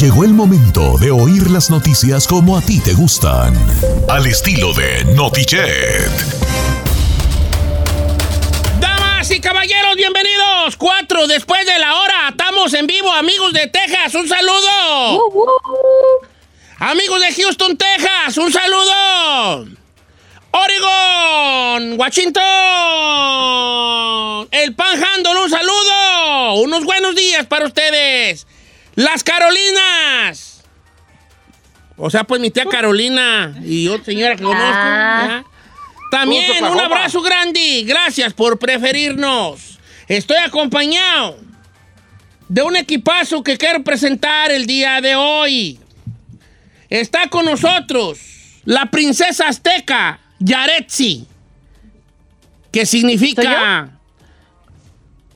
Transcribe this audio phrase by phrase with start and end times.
[0.00, 3.54] Llegó el momento de oír las noticias como a ti te gustan.
[4.08, 6.10] Al estilo de Notichet.
[8.80, 10.78] Damas y caballeros, bienvenidos.
[10.78, 12.30] Cuatro después de la hora.
[12.30, 14.14] Estamos en vivo, amigos de Texas.
[14.14, 15.20] Un saludo.
[16.78, 18.38] Amigos de Houston, Texas.
[18.38, 19.66] Un saludo.
[20.52, 22.42] Oregon, Washington,
[24.50, 28.46] el Panhandle, un saludo, unos buenos días para ustedes.
[29.00, 30.62] Las Carolinas.
[31.96, 34.62] O sea, pues mi tía Carolina y otra señora que conozco.
[34.62, 35.42] Ah.
[35.42, 35.44] ¿ya?
[36.10, 37.82] También un abrazo grande.
[37.86, 39.78] Gracias por preferirnos.
[40.06, 41.38] Estoy acompañado
[42.46, 45.80] de un equipazo que quiero presentar el día de hoy.
[46.90, 48.18] Está con nosotros
[48.66, 51.26] la princesa azteca Yaretsi,
[52.70, 53.98] que significa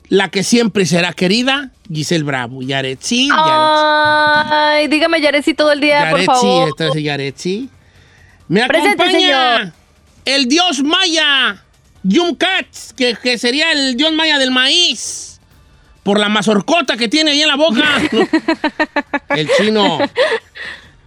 [0.09, 2.61] la que siempre será querida, Giselle Bravo.
[2.61, 6.69] Yaretsi, Ay, dígame Yaretsi todo el día, Yaretsi, por favor.
[6.69, 7.69] esta es Yaretsi.
[8.47, 9.73] Me acompaña señor.
[10.25, 11.63] el dios maya,
[12.03, 15.39] Yumkats, que, que sería el dios maya del maíz.
[16.03, 17.83] Por la mazorcota que tiene ahí en la boca.
[19.29, 19.97] el chino.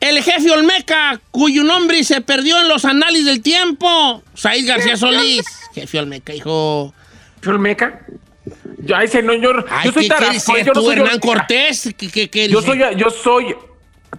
[0.01, 4.25] El jefe Olmeca, cuyo nombre se perdió en los análisis del tiempo.
[4.35, 5.45] Said García Solís.
[5.73, 6.93] Jefe Olmeca, hijo.
[7.47, 8.01] ¿Olmeca?
[8.79, 10.59] Yo, ay, señor, Ay, yo soy ¿qué quieres Tarasco.
[10.59, 11.27] Yo no tú, soy Hernán Olmeca.
[11.27, 11.95] Cortés?
[11.97, 13.57] ¿Qué, qué, qué Yo soy, yo soy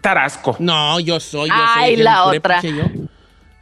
[0.01, 0.55] Tarasco.
[0.59, 2.03] No, yo soy, yo Ay, soy.
[2.03, 2.61] la otra.
[2.61, 2.83] yo.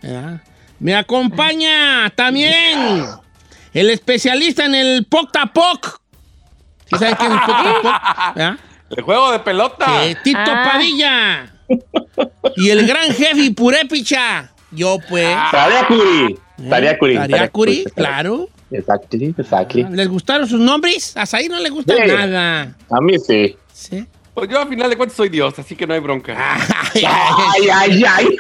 [0.02, 0.42] ¿Verdad?
[0.80, 3.06] Me acompaña también
[3.74, 6.00] el especialista en el Poctapoc.
[6.90, 8.36] ¿Sí sabes qué es el Poctapoc?
[8.36, 8.58] ¿Verdad?
[8.90, 9.86] El juego de pelota.
[10.24, 10.70] Tito Ah.
[10.72, 11.52] Padilla.
[12.56, 14.50] Y el gran jefe Purépicha.
[14.72, 15.36] Yo, pues.
[15.52, 16.32] Tariacuri.
[16.32, 16.70] ¿eh?
[16.70, 17.16] Tariacuri.
[17.18, 18.48] Tariacuri, claro.
[18.72, 19.86] Exactly, exactly.
[19.92, 21.16] ¿Les gustaron sus nombres?
[21.16, 22.02] A Saí no le gusta Sí.
[22.08, 22.76] nada.
[22.90, 23.56] A mí sí.
[23.74, 24.06] ¿Sí?
[24.34, 26.36] Pues yo a final de cuentas soy Dios, así que no hay bronca.
[26.94, 28.38] Ay, ay, Ay, ay,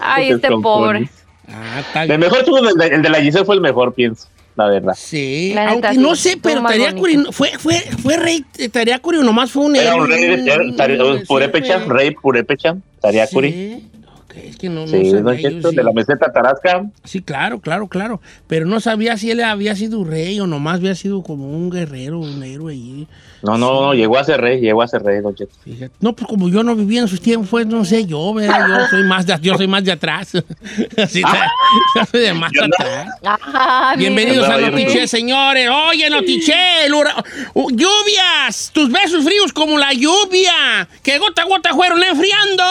[0.00, 0.30] ay.
[0.30, 1.08] Este pobre.
[1.48, 4.28] Ah, El mejor tuvo el de, el de la Giselle fue el mejor, pienso.
[4.54, 4.94] La verdad.
[4.96, 9.64] Sí, La aunque no sé, pero Tariacuri fue, fue, fue rey Tariacuri o nomás fue
[9.66, 13.52] un Era un héroe, rey, era- un- rey Purépecha, Tariacuri.
[13.52, 13.90] Sí,
[14.34, 15.76] es que no, no Sí, sabía Don yo, sí.
[15.76, 16.84] de la meseta Tarasca.
[17.04, 18.20] Sí, claro, claro, claro.
[18.46, 22.18] Pero no sabía si él había sido rey o nomás había sido como un guerrero,
[22.20, 23.06] un héroe ahí.
[23.42, 25.54] No, no, no, llegó a ser rey, llegó a ser rey, Don Cheto.
[25.62, 25.92] Fíjate.
[26.00, 28.66] No, pues como yo no vivía en sus tiempos, pues no sé yo, ¿verdad?
[28.68, 30.32] Yo soy más de, yo soy más de atrás.
[30.96, 31.22] Así,
[31.94, 32.74] yo soy de más Yo no.
[32.78, 33.14] atrás.
[33.24, 35.68] Ah, Bienvenidos a Notiche, señores.
[35.88, 36.52] Oye, Notiche,
[36.84, 42.64] el uh, lluvias, tus besos fríos como la lluvia, que gota a gota fueron enfriando.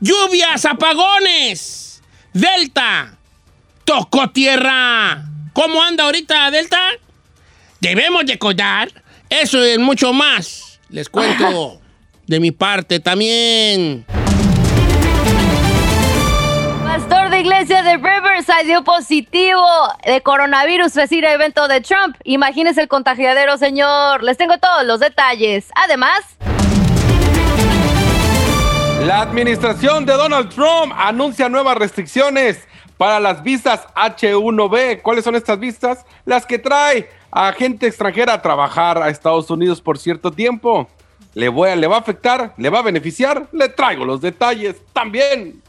[0.00, 2.02] Lluvias, apagones.
[2.32, 3.18] Delta,
[3.84, 5.24] tocó tierra.
[5.52, 6.80] ¿Cómo anda ahorita Delta?
[7.80, 8.90] Debemos de collar.
[9.28, 10.80] Eso y mucho más.
[10.88, 11.80] Les cuento
[12.26, 14.06] de mi parte también.
[16.82, 19.62] Pastor de iglesia de Riverside dio positivo
[20.04, 22.16] de coronavirus vecino evento de Trump.
[22.24, 24.22] Imagínese el contagiadero, señor.
[24.22, 25.66] Les tengo todos los detalles.
[25.74, 26.20] Además,
[29.00, 32.58] La administración de Donald Trump anuncia nuevas restricciones
[32.98, 35.00] para las visas H1B.
[35.02, 36.04] ¿Cuáles son estas visas?
[36.26, 40.88] Las que trae a gente extranjera a trabajar a Estados Unidos por cierto tiempo.
[41.34, 42.52] ¿Le, voy a- ¿Le va a afectar?
[42.58, 43.48] ¿Le va a beneficiar?
[43.52, 45.62] Le traigo los detalles también.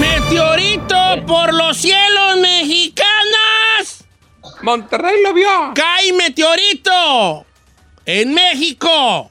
[0.00, 0.96] Meteorito
[1.26, 4.04] por los cielos mexicanas.
[4.62, 5.72] Monterrey lo vio.
[5.74, 7.44] Cae meteorito
[8.06, 9.30] en México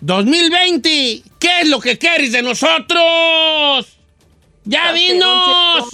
[0.00, 1.22] 2020.
[1.38, 3.86] ¿Qué es lo que quieres de nosotros?
[4.64, 5.84] Ya dinos.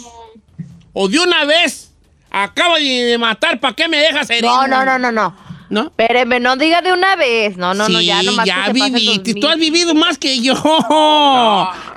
[0.92, 1.92] O de una vez
[2.30, 3.60] acaba de, matar.
[3.60, 4.44] ¿Para qué me dejas herir?
[4.44, 5.46] no, no, no, no, no.
[5.68, 5.86] ¿No?
[5.86, 7.56] Espérenme, no diga de una vez.
[7.56, 9.34] No, no, no, Sí, ya nomás ya viviste.
[9.34, 10.54] Tú has vivido más que yo.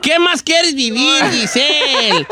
[0.01, 2.25] ¿Qué más quieres vivir, Giselle?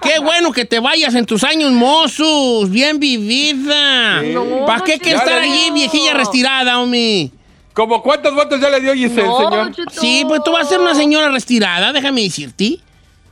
[0.00, 2.70] Qué bueno que te vayas en tus años mozos.
[2.70, 4.22] Bien vivida.
[4.22, 7.32] No, ¿Para qué que estar allí, viejilla retirada, homie?
[7.78, 9.72] ¿Como cuántos votos ya le dio Giselle, No, señor?
[9.92, 12.80] Sí, pues tú vas a ser una señora retirada, déjame decirte.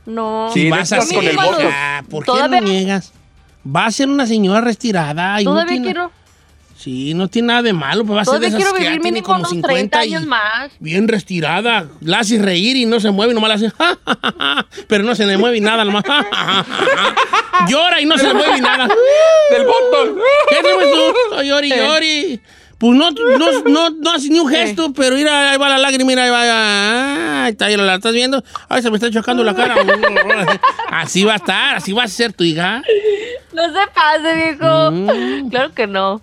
[0.05, 0.49] No.
[0.53, 1.35] Sí, vas a necesitas ser.
[1.35, 1.69] con el voto.
[1.69, 3.11] Ah, ¿Por qué no niegas?
[3.67, 5.41] Va a ser una señora retirada.
[5.41, 6.11] Y no Todavía tiene- quiero,
[6.77, 8.05] Sí, no tiene nada de malo.
[8.05, 9.73] Pues va a ser de todavía esas quiero que ya vivir tiene como unos 50
[9.99, 10.71] 30 y- años más.
[10.79, 11.87] Bien retirada.
[12.01, 13.69] La haces reír y no se mueve, nomás la hace.
[13.71, 16.03] "Ja, ja, ja, ja", Pero no se le mueve nada, nomás.
[17.67, 18.87] Llora y no se le mueve nada.
[19.51, 20.15] Del voto.
[20.49, 21.35] ¿Qué tú?
[21.37, 22.41] Ay, Llori, llori.
[22.79, 26.05] Pues no, no, no, no hace ni un gesto, pero mira, ahí va la lágrima,
[26.07, 26.41] mira, ahí va.
[26.43, 28.43] ah, Ahí está, ahí la estás viendo.
[28.69, 29.75] Ay, se me está chocando la cara.
[30.91, 32.81] Así va a estar, así va a ser tu hija.
[33.53, 34.91] No se pase, viejo.
[34.91, 35.49] Mm.
[35.49, 36.21] Claro que no.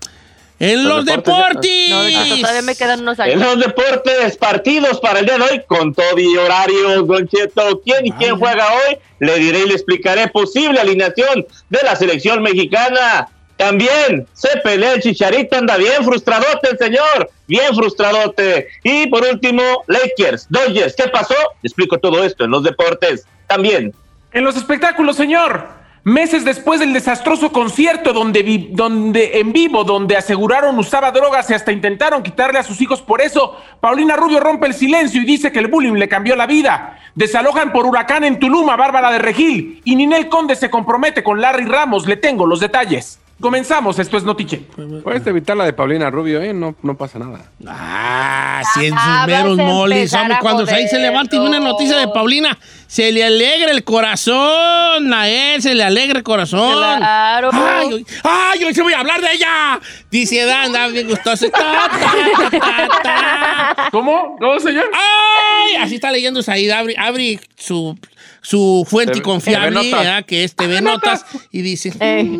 [0.60, 1.90] En los, Los deportes, deportes.
[1.90, 3.40] No, Don Cheto, todavía me quedan unos En años.
[3.40, 7.80] los deportes, partidos para el día de hoy, con todo y horarios, Don Cheto.
[7.84, 8.96] ¿Quién y quién juega hoy?
[9.18, 13.28] Le diré y le explicaré posible alineación de la selección mexicana.
[13.56, 18.68] También se pelea el chicharito, anda bien frustradote el señor, bien frustradote.
[18.82, 21.36] Y por último, Lakers, Dodgers, ¿qué pasó?
[21.62, 23.94] Le explico todo esto en los deportes también.
[24.32, 25.84] En los espectáculos, señor.
[26.02, 31.72] Meses después del desastroso concierto donde, donde en vivo, donde aseguraron usaba drogas y hasta
[31.72, 35.60] intentaron quitarle a sus hijos por eso, Paulina Rubio rompe el silencio y dice que
[35.60, 36.98] el bullying le cambió la vida.
[37.14, 41.40] Desalojan por huracán en Tulum a Bárbara de Regil y Ninel Conde se compromete con
[41.40, 42.06] Larry Ramos.
[42.06, 43.18] Le tengo los detalles.
[43.40, 44.62] Comenzamos, esto es Notiche.
[45.02, 46.54] Puedes evitar la de Paulina Rubio, ¿eh?
[46.54, 47.50] No, no pasa nada.
[47.66, 50.14] Ah, sí, en sus Ah, meros molis.
[50.14, 53.82] hombre, cuando ahí se levanta y ve una noticia de Paulina, se le alegra el
[53.82, 55.12] corazón.
[55.12, 56.76] A él se le alegra el corazón.
[56.78, 57.50] Claro.
[57.52, 59.80] Ay, hoy, ay, hoy se voy a hablar de ella.
[60.10, 61.50] Dice Dan, anda bien gustoso.
[61.50, 61.58] Ta,
[61.90, 63.88] ta, ta, ta, ta.
[63.90, 64.36] ¿Cómo?
[64.38, 64.84] ¿Cómo, señor?
[64.92, 65.74] ¡Ay!
[65.82, 66.70] Así está leyendo Said.
[66.70, 67.98] Abre, abre su,
[68.40, 69.92] su fuente TV confiable,
[70.26, 71.92] que es TV Notas, y dice...
[71.98, 72.38] Eh,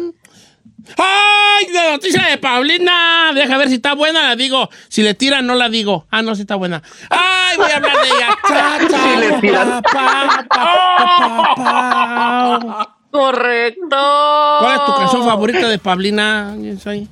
[0.99, 1.67] ¡Ay!
[1.73, 3.32] La noticia de Paulina.
[3.35, 4.69] Deja ver si está buena, la digo.
[4.88, 6.06] Si le tiran, no la digo.
[6.11, 6.82] Ah, no, si está buena.
[7.11, 7.56] ¡Ay!
[7.56, 8.38] Voy a hablar de ella.
[8.49, 9.82] Cha, cha, Si le tiran.
[9.82, 10.75] pa, pa,
[11.17, 12.97] pa, pa, pa.
[13.11, 13.97] correcto.
[14.61, 16.55] ¿Cuál es tu canción favorita de Paulina?
[16.82, 17.09] Soy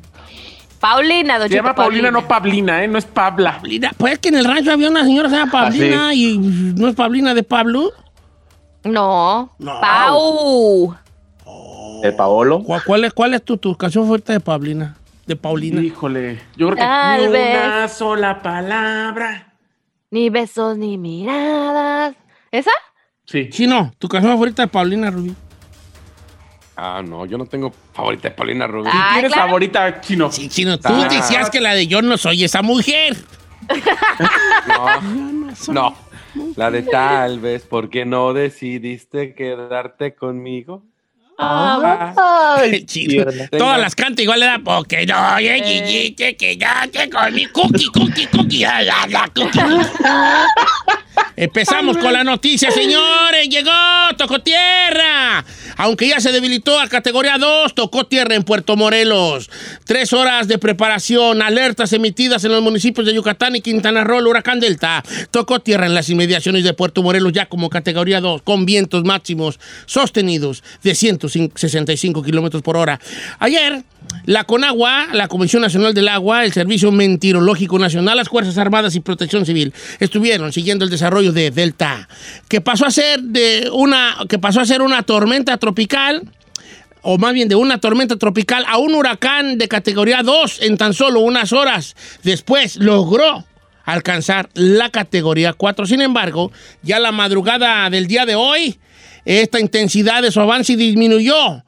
[0.80, 2.88] Paulina, Don Se llama Paulina, no Pablina, ¿eh?
[2.88, 3.52] No es Pabla.
[3.58, 3.92] Paulina.
[3.96, 6.88] Pues es que en el rancho había una señora que se llama Paulina y no
[6.88, 7.92] es Paulina de Pablo.
[8.84, 9.54] No.
[9.60, 9.80] No.
[9.80, 10.96] Pau.
[12.02, 12.62] El Paolo.
[12.64, 14.96] ¿Cuál, cuál es, cuál es tu, tu canción favorita de Paulina?
[15.26, 15.80] De Paulina.
[15.80, 17.56] Híjole, yo creo que Tal ni vez.
[17.64, 19.54] una sola palabra.
[20.10, 22.14] Ni besos ni miradas.
[22.50, 22.72] ¿Esa?
[23.24, 23.48] Sí.
[23.52, 23.92] Sí, no.
[23.98, 25.34] Tu canción favorita de Paulina Rubí.
[26.76, 28.90] Ah, no, yo no tengo favorita de Paulina Rubio.
[28.92, 29.48] Ah, ¿Tienes claro.
[29.48, 30.32] favorita, Chino?
[30.32, 31.06] Sí, chino, tú Ah.
[31.08, 33.16] decías que la de yo no soy esa mujer.
[34.66, 34.86] No,
[35.72, 35.94] no.
[36.56, 40.82] La de tal vez, porque no decidiste quedarte conmigo?
[42.86, 43.48] Tierna.
[43.48, 47.46] Todas las canta igual le da porque no oye, dijiste que ya te con mi
[47.46, 49.60] cookie, cookie, cookie, ya, ya, ya, cookie.
[51.36, 53.48] Empezamos con la noticia, señores.
[53.48, 53.70] Llegó,
[54.16, 55.44] tocó tierra.
[55.76, 59.50] Aunque ya se debilitó a categoría 2, tocó tierra en Puerto Morelos.
[59.84, 64.60] Tres horas de preparación, alertas emitidas en los municipios de Yucatán y Quintana Roo, huracán
[64.60, 65.02] Delta.
[65.30, 69.58] Tocó tierra en las inmediaciones de Puerto Morelos ya como categoría 2, con vientos máximos
[69.86, 73.00] sostenidos de 165 kilómetros por hora.
[73.38, 73.84] Ayer,
[74.24, 79.00] la CONAGUA, la Comisión Nacional del Agua, el Servicio Meteorológico Nacional, las Fuerzas Armadas y
[79.00, 82.08] Protección Civil estuvieron siguiendo el desarrollo de Delta,
[82.48, 86.22] que pasó a ser de una, que pasó a ser una tormenta tropical
[87.02, 90.94] o más bien de una tormenta tropical a un huracán de categoría 2 en tan
[90.94, 91.96] solo unas horas.
[92.22, 93.44] Después logró
[93.84, 95.86] alcanzar la categoría 4.
[95.86, 98.78] Sin embargo, ya la madrugada del día de hoy,
[99.24, 101.64] esta intensidad de su avance disminuyó.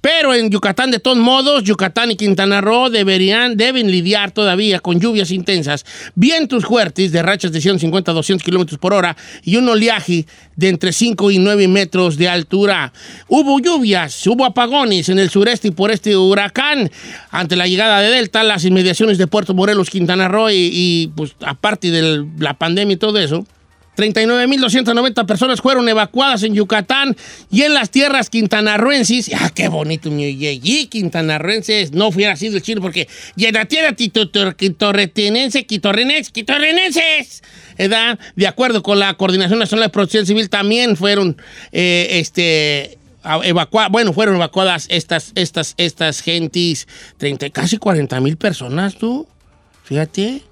[0.00, 5.00] Pero en Yucatán, de todos modos, Yucatán y Quintana Roo deberían, deben lidiar todavía con
[5.00, 5.84] lluvias intensas,
[6.14, 10.68] vientos fuertes de rachas de 150 a 200 kilómetros por hora y un oleaje de
[10.68, 12.92] entre 5 y 9 metros de altura.
[13.26, 16.90] Hubo lluvias, hubo apagones en el sureste y por este huracán.
[17.30, 21.34] Ante la llegada de Delta, las inmediaciones de Puerto Morelos, Quintana Roo y, y, pues
[21.44, 23.44] aparte de la pandemia y todo eso,
[23.98, 27.16] 39.290 personas fueron evacuadas en Yucatán
[27.50, 29.30] y en las tierras quintanarruenses.
[29.34, 31.90] ¡Ah, qué bonito, mi yeyi, quintanarruenses!
[31.90, 37.42] No hubiera sido el chino porque llena tierra quitorretenense, quitorrenenses, quitorrenenses.
[38.36, 41.36] De acuerdo con la Coordinación Nacional de Protección Civil, también fueron
[41.72, 42.98] eh, este,
[43.42, 46.86] evacuadas, bueno, fueron evacuadas estas, estas, estas gentes,
[47.16, 49.26] 30, casi 40 mil personas, tú.
[49.82, 50.42] Fíjate,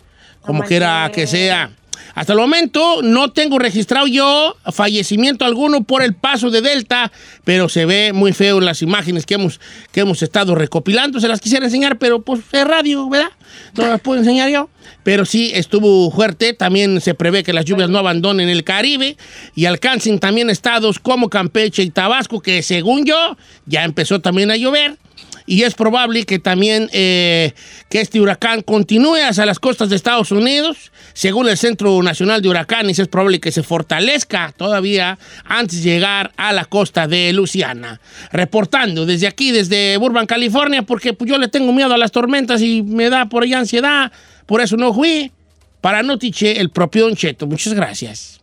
[0.41, 1.71] como quiera que sea.
[2.15, 7.12] Hasta el momento no tengo registrado yo fallecimiento alguno por el paso de Delta,
[7.45, 9.61] pero se ve muy feo las imágenes que hemos,
[9.93, 11.21] que hemos estado recopilando.
[11.21, 13.31] Se las quisiera enseñar, pero pues es radio, ¿verdad?
[13.76, 14.69] No las puedo enseñar yo.
[15.03, 16.53] Pero sí estuvo fuerte.
[16.53, 19.17] También se prevé que las lluvias no abandonen el Caribe
[19.55, 23.37] y alcancen también estados como Campeche y Tabasco, que según yo
[23.67, 24.99] ya empezó también a llover
[25.47, 27.53] y es probable que también eh,
[27.88, 30.91] que este huracán continúe hacia las costas de Estados Unidos.
[31.17, 36.31] Según el Centro Nacional de Huracanes, es probable que se fortalezca todavía antes de llegar
[36.37, 38.03] a la costa de Luciana.
[38.33, 42.61] Reportando desde aquí, desde Burbank, California, porque pues, yo le tengo miedo a las tormentas
[42.61, 44.13] y me da por ahí ansiedad,
[44.45, 45.33] por eso no fui.
[45.81, 47.47] Para Notiche, el propio Don Cheto.
[47.47, 48.43] Muchas gracias.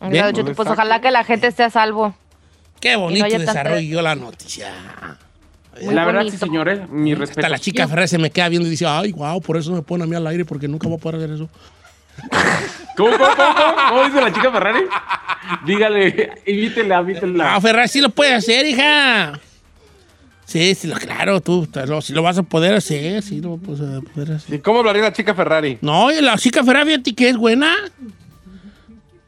[0.00, 2.14] Don Cheto, pues ojalá que la gente esté a salvo.
[2.78, 4.70] Qué bonito tanta- desarrollo la noticia.
[5.80, 6.36] Muy la verdad, bonito.
[6.36, 7.40] sí, señores, mi respeto.
[7.40, 9.82] Hasta la chica Ferrari se me queda viendo y dice, ay, wow, por eso me
[9.82, 11.48] pone a mí al aire, porque nunca voy a poder hacer eso.
[12.96, 13.74] ¿Cómo, cómo, cómo, cómo?
[13.88, 14.80] ¿Cómo dice la chica Ferrari?
[15.66, 17.54] Dígale, invítela, invítela.
[17.54, 19.40] Ah, Ferrari sí lo puedes hacer, hija.
[20.44, 23.80] Sí, sí, lo- claro, tú lo- sí lo vas a poder hacer, sí lo vas
[23.80, 24.54] a poder hacer.
[24.54, 25.78] ¿Y cómo hablaría la chica Ferrari?
[25.80, 27.74] No, y la chica Ferrari, fíjate que es buena.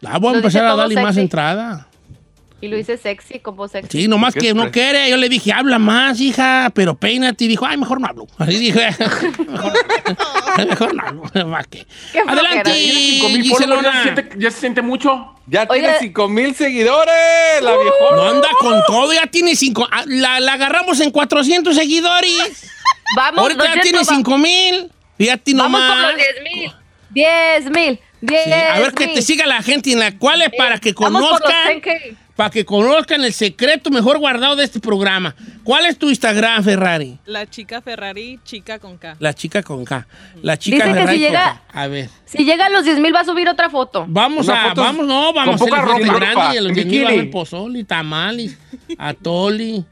[0.03, 1.89] La voy a empezar a darle más entrada.
[2.65, 4.03] Y lo hice sexy, como sexy.
[4.03, 5.11] Sí, nomás ¿Qué que no quiere.
[5.11, 7.45] Yo le dije, habla más, hija, pero peínate.
[7.45, 8.27] Y dijo, ay, mejor no hablo.
[8.39, 8.89] Así dije,
[9.49, 9.73] mejor,
[10.67, 11.23] mejor no hablo.
[11.35, 14.03] Adelante, ¿ya, se Giselona.
[14.03, 15.35] siente, ya se siente mucho.
[15.47, 15.99] Ya Oiga.
[15.99, 17.15] tiene 5 mil seguidores,
[17.61, 18.17] la viejona.
[18.17, 19.87] No anda con todo, ya tiene cinco.
[19.91, 22.71] ah, La, la agarramos en 400 seguidores.
[23.17, 24.91] Vamos, Ahorita ya tiene va- 5 mil.
[25.19, 26.13] Fíjate Vamos por nomás.
[26.13, 26.73] los 10 mil.
[27.11, 28.01] 10 mil.
[28.23, 30.95] 10 Sí, a ver que te siga la gente en la cual es para que
[30.99, 31.83] Vamos por los conozcan.
[32.35, 32.37] 10K.
[32.37, 35.35] Para que conozcan el secreto mejor guardado de este programa.
[35.63, 37.19] ¿Cuál es tu Instagram, Ferrari?
[37.27, 39.17] La chica Ferrari, chica con K.
[39.21, 40.07] La chica con K.
[40.43, 41.81] La chica Dice que Ferrari si con llega- K.
[41.81, 42.11] A ver.
[42.25, 44.05] Si llega a los 10 mil va a subir otra foto.
[44.09, 46.61] Vamos Una a, foto vamos, no, vamos a con hacer poca el grande y a
[46.61, 48.59] los en 10 mil va a haber pozole, tamales,
[48.99, 49.85] atoli,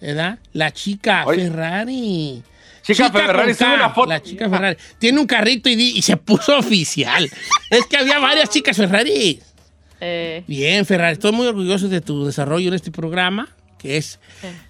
[0.00, 0.38] ¿verdad?
[0.52, 1.48] La chica Oye.
[1.50, 2.42] Ferrari.
[2.82, 4.08] Chica Ferrari, K, una foto.
[4.08, 4.76] La chica Ferrari.
[4.98, 7.28] Tiene un carrito y, di- y se puso oficial.
[7.70, 9.40] es que había varias chicas Ferrari.
[10.00, 14.18] Eh, Bien, Ferrari, estoy muy orgulloso de tu desarrollo en este programa, que es,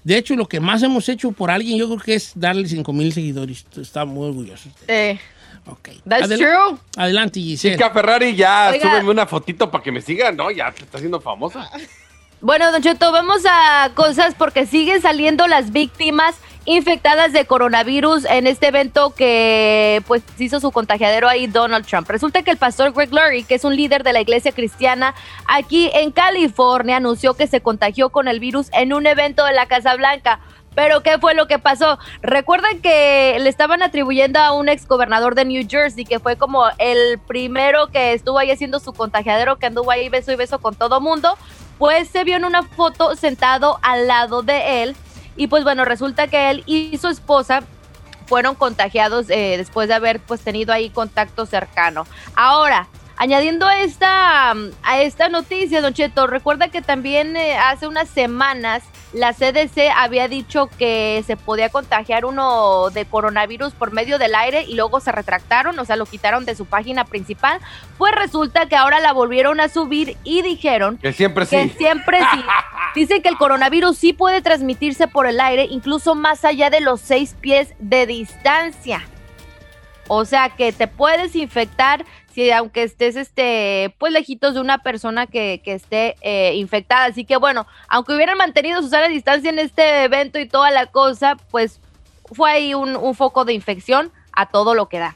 [0.04, 2.92] de hecho, lo que más hemos hecho por alguien, yo creo que es darle 5
[2.92, 3.64] mil seguidores.
[3.80, 4.68] Está muy orgulloso.
[4.86, 5.18] eh,
[5.66, 5.90] Ok.
[6.08, 6.78] That's Adel- true.
[6.96, 7.74] Adelante, Giselle.
[7.76, 8.90] Chica Ferrari, ya, Oiga.
[8.90, 10.50] súbeme una fotito para que me sigan, ¿no?
[10.50, 11.70] Ya te está haciendo famosa.
[12.40, 16.36] Bueno, Don Cheto, vamos a cosas porque siguen saliendo las víctimas
[16.68, 22.10] infectadas de coronavirus en este evento que pues hizo su contagiadero ahí Donald Trump.
[22.10, 25.14] Resulta que el pastor Greg Lurie, que es un líder de la iglesia cristiana
[25.46, 29.64] aquí en California, anunció que se contagió con el virus en un evento de la
[29.64, 30.40] Casa Blanca.
[30.74, 31.98] Pero ¿qué fue lo que pasó?
[32.20, 36.64] Recuerden que le estaban atribuyendo a un ex gobernador de New Jersey, que fue como
[36.76, 40.74] el primero que estuvo ahí haciendo su contagiadero, que anduvo ahí beso y beso con
[40.74, 41.38] todo mundo.
[41.78, 44.96] Pues se vio en una foto sentado al lado de él.
[45.38, 47.62] Y pues bueno, resulta que él y su esposa
[48.26, 52.06] fueron contagiados eh, después de haber pues tenido ahí contacto cercano.
[52.34, 58.08] Ahora, añadiendo a esta, a esta noticia, Don Cheto, recuerda que también eh, hace unas
[58.08, 58.82] semanas
[59.12, 64.64] la CDC había dicho que se podía contagiar uno de coronavirus por medio del aire
[64.68, 67.60] y luego se retractaron, o sea, lo quitaron de su página principal.
[67.96, 71.74] Pues resulta que ahora la volvieron a subir y dijeron Que siempre que sí.
[71.76, 72.44] siempre sí.
[72.94, 77.00] Dicen que el coronavirus sí puede transmitirse por el aire, incluso más allá de los
[77.00, 79.02] seis pies de distancia.
[80.08, 82.04] O sea que te puedes infectar
[82.54, 87.06] aunque estés este, pues lejitos de una persona que, que esté eh, infectada.
[87.06, 90.86] Así que bueno, aunque hubieran mantenido su sana distancia en este evento y toda la
[90.86, 91.80] cosa, pues
[92.32, 95.14] fue ahí un, un foco de infección a todo lo que da.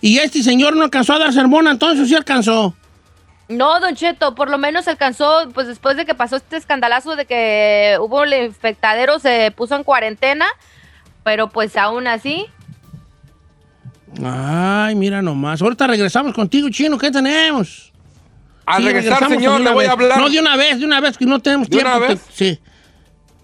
[0.00, 2.74] Y este señor no alcanzó a dar sermón, entonces sí alcanzó.
[3.48, 7.26] No, Don Cheto, por lo menos alcanzó, pues después de que pasó este escandalazo de
[7.26, 10.46] que hubo el infectadero, se puso en cuarentena,
[11.24, 12.46] pero pues aún así,
[14.22, 15.60] Ay, mira nomás.
[15.62, 16.98] Ahorita regresamos contigo, chino.
[16.98, 17.92] ¿Qué tenemos?
[18.66, 19.88] Al Sí, regresar, señor, de le voy vez.
[19.88, 20.18] a hablar.
[20.18, 21.96] No, de una vez, de una vez, que no tenemos ¿De tiempo.
[21.96, 22.20] una vez?
[22.22, 22.60] que- Sí.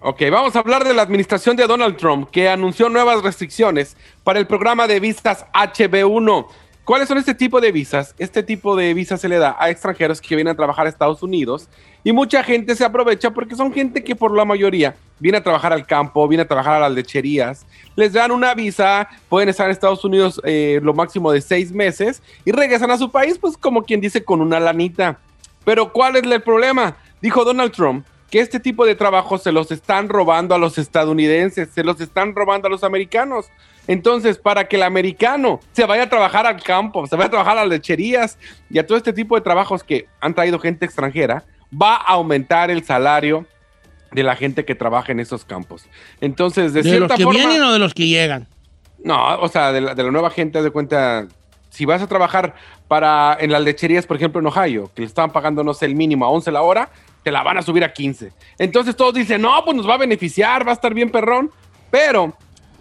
[0.03, 4.39] Ok, vamos a hablar de la administración de Donald Trump, que anunció nuevas restricciones para
[4.39, 6.47] el programa de visas HB1.
[6.91, 8.17] ¿Cuáles son este tipo de visas?
[8.19, 11.23] Este tipo de visas se le da a extranjeros que vienen a trabajar a Estados
[11.23, 11.69] Unidos
[12.03, 15.73] y mucha gente se aprovecha porque son gente que por la mayoría viene a trabajar
[15.73, 19.71] al campo, viene a trabajar a las lecherías, les dan una visa, pueden estar en
[19.71, 23.85] Estados Unidos eh, lo máximo de seis meses y regresan a su país, pues como
[23.85, 25.17] quien dice, con una lanita.
[25.65, 26.97] Pero ¿cuál es el problema?
[27.23, 31.69] Dijo Donald Trump que este tipo de trabajos se los están robando a los estadounidenses,
[31.73, 33.47] se los están robando a los americanos.
[33.87, 37.59] Entonces, para que el americano se vaya a trabajar al campo, se vaya a trabajar
[37.59, 41.45] a las lecherías y a todo este tipo de trabajos que han traído gente extranjera,
[41.71, 43.47] va a aumentar el salario
[44.13, 45.87] de la gente que trabaja en esos campos.
[46.21, 47.39] Entonces, de, ¿De, cierta los que forma...
[47.39, 48.49] vienen o de los que llegan?
[49.03, 51.27] No, o sea, de la, de la nueva gente, de cuenta,
[51.71, 52.55] si vas a trabajar
[52.89, 55.95] para en las lecherías, por ejemplo, en Ohio, que le estaban pagando, no sé, el
[55.95, 56.91] mínimo a 11 la hora,
[57.23, 58.33] te la van a subir a 15.
[58.59, 61.51] Entonces todos dicen, no, pues nos va a beneficiar, va a estar bien perrón,
[61.91, 62.35] pero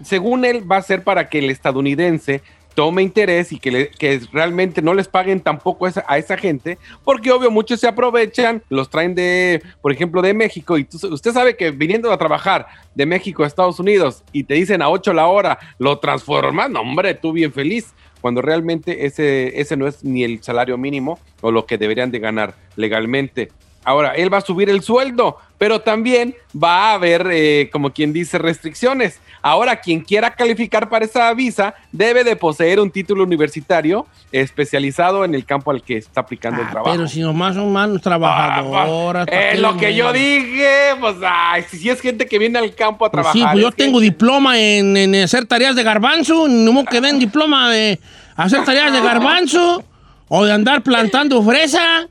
[0.03, 2.41] según él va a ser para que el estadounidense
[2.75, 3.89] tome interés y que,
[4.31, 9.15] realmente no les paguen tampoco a esa gente, porque obvio muchos se aprovechan, los traen
[9.15, 13.43] de, por ejemplo, de México, y tú- usted sabe que viniendo a trabajar de México
[13.43, 17.33] a Estados Unidos y te dicen a 8 la hora, lo transformas, no hombre, tú
[17.33, 21.77] bien feliz, cuando realmente ese, ese no es ni el salario mínimo o lo que
[21.77, 23.49] deberían de ganar legalmente.
[23.83, 28.11] Ahora, él va a subir el sueldo pero también va a haber, eh, como quien
[28.13, 29.19] dice, restricciones.
[29.41, 35.35] Ahora, quien quiera calificar para esa visa debe de poseer un título universitario especializado en
[35.35, 36.95] el campo al que está aplicando el Ah, trabajo.
[36.95, 39.25] pero si nomás son manos trabajadoras.
[39.27, 40.67] ¿para Es qué lo que yo dije,
[40.99, 43.33] pues, ay, si, si es gente que viene al campo a Pues trabajar.
[43.33, 46.85] sí, pues yo es que- tengo diploma en, en hacer tareas de garbanzo, no me
[46.85, 47.99] quedé en diploma de
[48.35, 49.83] hacer tareas de garbanzo
[50.27, 52.07] o de andar plantando fresa,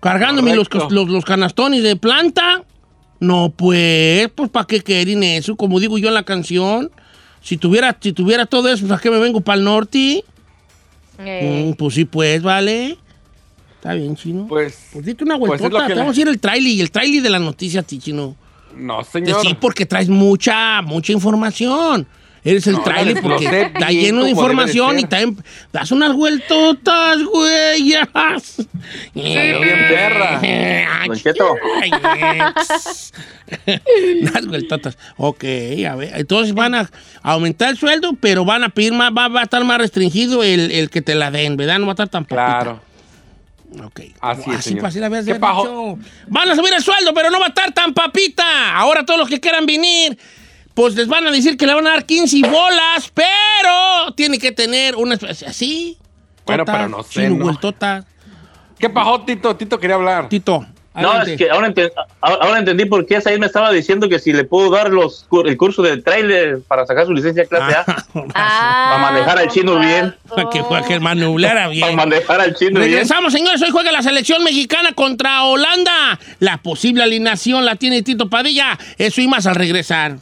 [0.00, 2.62] cargándome los, los, los canastones de planta.
[3.20, 5.56] No, pues, pues, ¿para qué quieren eso?
[5.56, 6.90] Como digo yo en la canción,
[7.42, 10.24] si tuviera, si tuviera todo eso, pues, ¿a qué me vengo para el norte?
[11.18, 12.96] Eh, Mm, pues sí, pues, vale.
[13.74, 14.46] Está bien, chino.
[14.48, 15.88] Pues, Pues, dite una pues vueltota.
[15.88, 18.36] la- vamos a ir el trailer y el trailer de la noticia a ti, chino.
[18.76, 19.40] no, Pues señor.
[19.42, 22.06] Sí, porque traes mucha, mucha información.
[22.48, 25.36] Eres el No, trailer porque está lleno de información y también
[25.70, 28.08] das unas vueltotas, güeyas.
[29.14, 30.40] bien perra.
[34.22, 34.98] Unas vueltotas.
[35.18, 35.44] Ok,
[35.88, 36.12] a ver.
[36.14, 36.90] Entonces van a
[37.22, 40.70] aumentar el sueldo, pero van a pedir más, va, va a estar más restringido el,
[40.70, 41.78] el que te la den, ¿verdad?
[41.78, 42.60] No va a estar tan papita.
[42.60, 42.88] Claro.
[43.84, 44.00] Ok.
[44.20, 44.80] Así es, señor.
[44.80, 45.34] para así la habías ¿Qué?
[45.34, 48.74] Van a subir el sueldo, pero no va a estar tan papita.
[48.74, 50.18] Ahora todos los que quieran venir,
[50.78, 54.52] pues les van a decir que le van a dar 15 bolas, pero tiene que
[54.52, 55.98] tener una especie así.
[56.46, 57.44] Bueno, tota, pero no sé, chino, ¿no?
[57.46, 58.04] vueltota.
[58.78, 59.56] ¿Qué pasó, Tito?
[59.56, 60.28] Tito quería hablar.
[60.28, 60.64] Tito.
[60.94, 61.32] No, adelante.
[61.32, 61.74] es que ahora,
[62.20, 65.48] ahora entendí por qué Said me estaba diciendo que si le puedo dar los, cur-
[65.48, 67.84] el curso de trailer para sacar su licencia clase A,
[68.36, 70.14] ah, Para manejar al chino bien.
[70.28, 71.96] Para que juegue el manublara para bien.
[71.96, 72.92] manejar al chino bien.
[72.92, 73.60] Regresamos, señores.
[73.62, 76.20] Hoy juega la selección mexicana contra Holanda.
[76.38, 78.78] La posible alineación la tiene Tito Padilla.
[78.96, 80.18] Eso y más al regresar.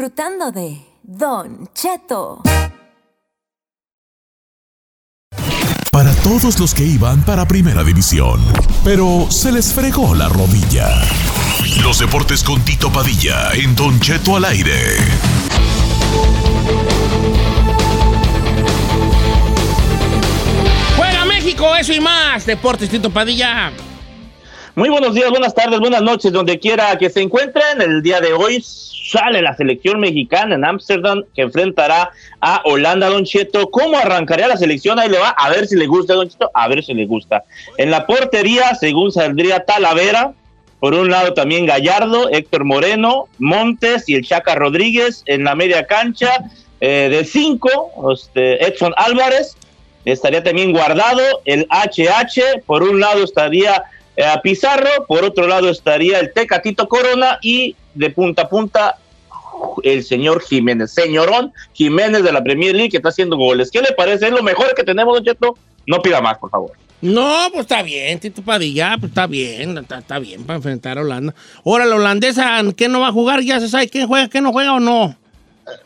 [0.00, 2.40] Disfrutando de Don Cheto.
[5.92, 8.40] Para todos los que iban para Primera División,
[8.82, 10.88] pero se les fregó la rodilla.
[11.82, 14.96] Los deportes con Tito Padilla en Don Cheto al aire.
[20.96, 22.46] Juega México, eso y más.
[22.46, 23.70] Deportes Tito Padilla.
[24.76, 27.82] Muy buenos días, buenas tardes, buenas noches, donde quiera que se encuentren.
[27.82, 33.24] El día de hoy sale la selección mexicana en Ámsterdam que enfrentará a Holanda, Don
[33.24, 33.68] Cheto.
[33.68, 35.00] ¿Cómo arrancaría la selección?
[35.00, 37.42] Ahí le va, a ver si le gusta, Don Cheto, a ver si le gusta.
[37.78, 40.34] En la portería, según saldría Talavera,
[40.78, 45.86] por un lado también Gallardo, Héctor Moreno, Montes y el Chaca Rodríguez en la media
[45.86, 46.30] cancha.
[46.80, 49.56] eh, de cinco, este, Edson Álvarez,
[50.06, 53.84] estaría también guardado el HH, por un lado estaría
[54.16, 58.98] eh, Pizarro, por otro lado estaría el Tecatito Corona y de punta a punta
[59.82, 63.70] el señor Jiménez, señorón Jiménez de la Premier League que está haciendo goles.
[63.70, 64.26] ¿Qué le parece?
[64.26, 65.56] Es lo mejor que tenemos, Don Cheto.
[65.86, 66.72] No pida más, por favor.
[67.02, 71.00] No, pues está bien, Tito Padilla, pues está bien, está, está bien para enfrentar a
[71.00, 71.34] Holanda.
[71.64, 73.40] Ahora, la holandesa, ¿qué no va a jugar?
[73.40, 75.16] ¿Ya se sabe quién juega, quién no juega o no?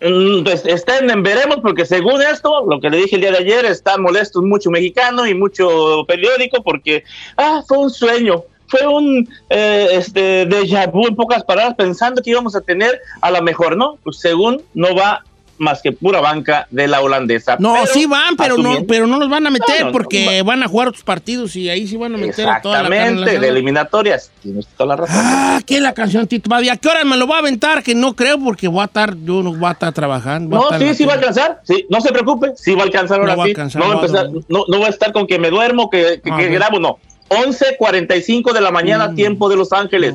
[0.00, 3.38] Mm, Pues estén en veremos porque según esto, lo que le dije el día de
[3.38, 7.04] ayer, están molestos mucho mexicano y mucho periódico porque,
[7.36, 12.30] ah, fue un sueño, fue un eh, este déjà vu en pocas palabras pensando que
[12.30, 13.98] íbamos a tener a la mejor, ¿no?
[14.02, 15.22] Pues según no va
[15.58, 17.56] más que pura banca de la holandesa.
[17.58, 20.38] No, Pero, sí van, pero no, pero no los van a meter No, no, porque
[20.38, 20.44] no.
[20.44, 23.38] van a jugar otros partidos y ahí sí van a meter a toda la Exactamente,
[23.38, 24.30] de eliminatorias.
[24.42, 25.16] Tienes toda la razón.
[25.20, 26.72] Ah, ¿qué es la canción, Tito Padilla?
[26.72, 27.82] ¿A qué hora me lo va a aventar?
[27.82, 30.56] Que no creo porque voy a estar, yo no voy a estar trabajando.
[30.56, 31.60] No, estar sí, sí va a alcanzar.
[31.64, 33.50] Sí, no se preocupe, sí va a alcanzar ahora va a sí.
[33.52, 35.88] alcanzar, no, va a no empezar- no, no va a estar con que me duermo,
[35.90, 36.52] que, que, Ah, que ok.
[36.52, 36.98] grabo, no.
[37.28, 39.14] 11.45 de la mañana, Mm.
[39.14, 40.14] tiempo de Los Ángeles.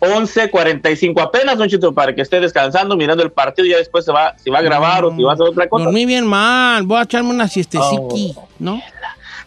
[0.00, 4.12] 11.45 apenas, Don Chito, para que esté descansando, mirando el partido y ya después se
[4.12, 5.84] va, si va a grabar o si va a hacer otra cosa.
[5.84, 8.48] Dormí bien mal, voy a echarme una siesteciqui, Oh.
[8.58, 8.82] ¿no?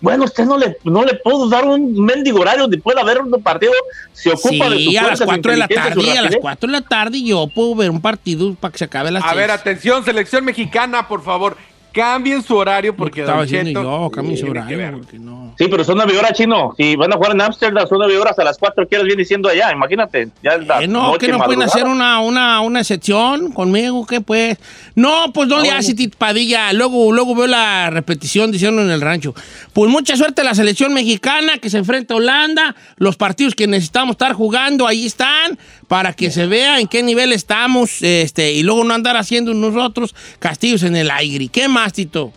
[0.02, 3.32] Bueno, usted no le, no le puedo dar un mendigo horario donde pueda ver un
[3.44, 3.72] partido.
[4.14, 5.96] Se ocupa de su Sí, a las fuerza, su 4 de la tarde, a las
[6.24, 6.38] rapidez.
[6.42, 9.34] 4 de la tarde yo puedo ver un partido para que se acabe las A
[9.36, 11.56] ver, atención, selección mexicana, por favor.
[11.94, 15.54] Cambien su horario porque estaba Don diciendo Cheto yo, cambien su que horario, porque no.
[15.58, 16.74] Sí, pero son nueve horas, chino.
[16.78, 19.50] Si van a jugar en Ámsterdam, son nueve horas a las cuatro que viene siendo
[19.50, 19.72] allá.
[19.72, 20.30] Imagínate.
[20.42, 24.06] Ya es la Eh, no, noche que no pueden hacer una, una, una excepción conmigo,
[24.06, 24.58] ¿qué pues?
[24.96, 26.72] No, pues no le hace Padilla.
[26.74, 29.36] Luego, luego veo la repetición diciendo en el rancho.
[29.74, 32.76] Pues mucha suerte a la selección mexicana que se enfrenta a Holanda.
[32.98, 37.34] Los partidos que necesitamos estar jugando, ahí están, para que se vea en qué nivel
[37.34, 41.50] estamos, este, y luego no andar haciendo nosotros castillos en el aire.
[41.50, 42.32] ¿Qué más, Tito?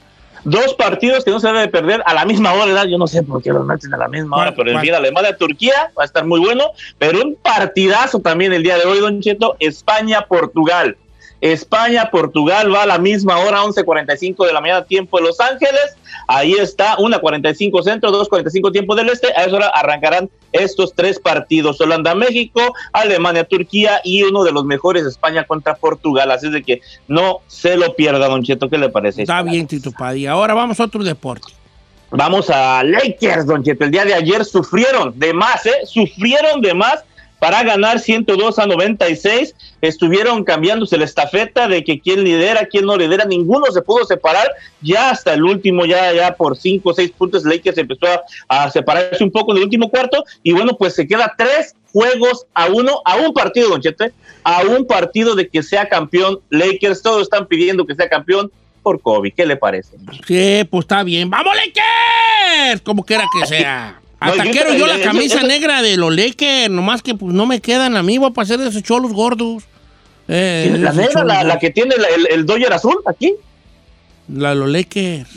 [0.44, 2.84] Dos partidos que no se debe perder a la misma hora, ¿verdad?
[2.84, 4.98] Yo no sé por qué los meten a la misma hora, pero el día de
[4.98, 6.64] Alemania-Turquía va a estar muy bueno,
[6.98, 10.98] pero un partidazo también el día de hoy, Don Cheto, España-Portugal.
[11.44, 15.94] España-Portugal va a la misma hora, 11.45 de la mañana, tiempo de Los Ángeles.
[16.26, 19.28] Ahí está, 1.45 centro, 2.45 tiempo del este.
[19.36, 25.44] A esa hora arrancarán estos tres partidos: Holanda-México, Alemania-Turquía y uno de los mejores, España
[25.44, 26.30] contra Portugal.
[26.30, 28.70] Así es de que no se lo pierda, Don Cheto.
[28.70, 29.20] ¿Qué le parece?
[29.22, 30.32] Está bien, Tito Padilla.
[30.32, 31.52] Ahora vamos a otro deporte.
[32.10, 33.84] Vamos a Lakers, Don Cheto.
[33.84, 35.82] El día de ayer sufrieron de más, ¿eh?
[35.84, 37.04] Sufrieron de más
[37.44, 39.54] para ganar 102 a 96.
[39.82, 43.26] Estuvieron cambiándose la estafeta de que quién lidera, quién no lidera.
[43.26, 44.50] Ninguno se pudo separar.
[44.80, 48.06] Ya hasta el último, ya, ya por 5 o 6 puntos, Lakers empezó
[48.48, 50.24] a, separarse un poco en el último cuarto.
[50.42, 54.62] Y bueno, pues se queda tres juegos a uno, a un partido, Don Chete, a
[54.62, 57.02] un partido de que sea campeón Lakers.
[57.02, 58.50] Todos están pidiendo que sea campeón
[58.82, 59.34] por COVID.
[59.36, 59.98] ¿Qué le parece?
[60.26, 61.28] Sí, pues está bien.
[61.28, 62.80] ¡Vamos, Lakers!
[62.80, 64.00] Como quiera que sea.
[64.30, 67.96] Hasta quiero yo la camisa negra de los Lakers, nomás que pues no me quedan
[67.96, 69.64] a mí, voy a pasar de esos cholos gordos.
[70.28, 73.34] Eh, la negra, la, la, que tiene el, el Dodger azul aquí.
[74.28, 75.28] La de los Lakers.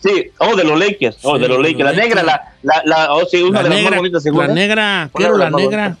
[0.00, 1.84] Sí, oh, de los Lakers, oh, Sí, de los Lakers.
[1.84, 4.46] La negra, la, la, la, oh, sí, una La de las negra, más bonitas, seguro.
[4.46, 5.96] la negra, quiero la negra.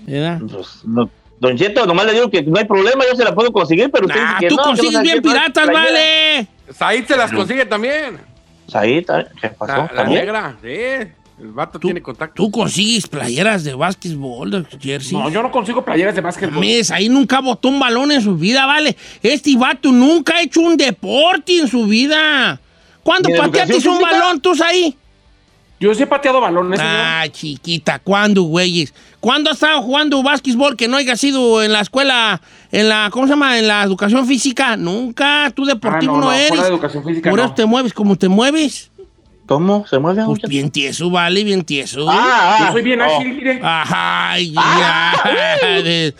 [0.00, 0.40] ¿Verdad?
[0.50, 3.52] Pues, no, Don Cheto, nomás le digo que no hay problema, yo se la puedo
[3.52, 5.66] conseguir, pero usted Ah, dice que tú no, que no consigues bien no hay piratas,
[5.66, 6.46] vale.
[6.72, 8.18] Said se las consigue también.
[8.72, 9.88] Ahí está, ¿qué pasó?
[9.94, 11.06] La, negra, sí.
[11.40, 12.34] El vato tiene contacto.
[12.36, 15.18] tú consigues playeras de básquetbol, de jersey.
[15.18, 16.54] No, yo no consigo playeras de básquetbol.
[16.54, 18.96] Mames, ahí nunca botó un balón en su vida, vale.
[19.22, 22.60] Este vato nunca ha hecho un deporte en su vida.
[23.02, 24.00] ¿Cuándo ¿Ni pateaste un física?
[24.00, 24.96] balón tú ahí?
[25.80, 26.94] Yo sí he pateado balones, señor.
[26.96, 28.94] Ah, chiquita, ¿cuándo, güeyes?
[29.20, 33.26] ¿Cuándo has estado jugando básquetbol que no haya sido en la escuela, en la, ¿cómo
[33.26, 33.58] se llama?
[33.58, 34.76] En la educación física.
[34.76, 36.48] Nunca, tú deportivo Ah, no, no, no, eres.
[36.48, 37.54] fuera de educación física, Por eso no.
[37.54, 38.90] te mueves como te mueves.
[39.46, 39.86] ¿Cómo?
[39.86, 40.22] ¿Se mueve?
[40.24, 42.06] Pues bien tieso, vale, bien tieso.
[42.08, 42.66] Ah, ah.
[42.66, 43.04] Yo soy bien oh.
[43.04, 43.60] ágil, mire.
[43.62, 45.12] Ay, ya.
[45.82, 46.14] de-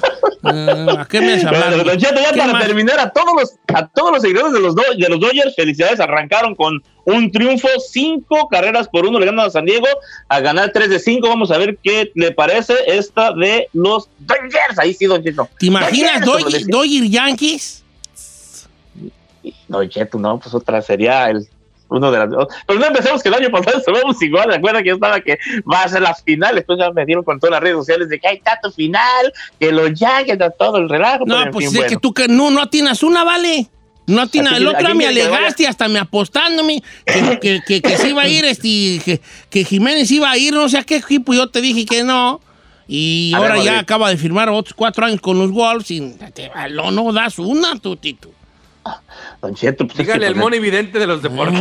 [0.46, 1.70] Ah, ¿A qué me has hablado?
[1.78, 2.66] Pero, Don Cheto, ya ¿Qué para más?
[2.66, 6.00] terminar, a todos los, a todos los seguidores de los, Do- de los Dodgers, felicidades,
[6.00, 9.86] arrancaron con un triunfo, cinco carreras por uno, le ganan a San Diego,
[10.28, 14.78] a ganar tres de cinco, vamos a ver qué le parece esta de los Dodgers,
[14.78, 15.48] ahí sí, Don Cheto.
[15.58, 17.82] ¿Te imaginas Dodgers, Yankees?
[19.66, 21.48] Don Cheto, no, pues otra sería el
[21.88, 22.28] uno de las
[22.66, 25.38] pero no empecemos que el año pasado estuvimos igual, recuerda que yo estaba que
[25.70, 28.18] va a ser la final, después ya me dieron con todas las redes sociales de
[28.18, 31.88] que hay tanto final, que los Yankees, todo el relajo, No, pues fin, es bueno.
[31.88, 33.68] que tú que no, no atinas una, vale.
[34.06, 34.58] No atinas.
[34.58, 38.28] El otro me que alegaste hasta me apostándome que, que, que, que se iba a
[38.28, 41.60] ir, este, que, que Jiménez iba a ir, no sé a qué equipo, yo te
[41.62, 42.40] dije que no.
[42.86, 46.16] Y A ver, ahora ya acaba de firmar otros cuatro años con los Wolves y
[46.34, 48.30] te, no, no das una, tu Tito.
[49.42, 51.60] Don Cheto, pues, es que, Dígale el mono evidente de los deportes.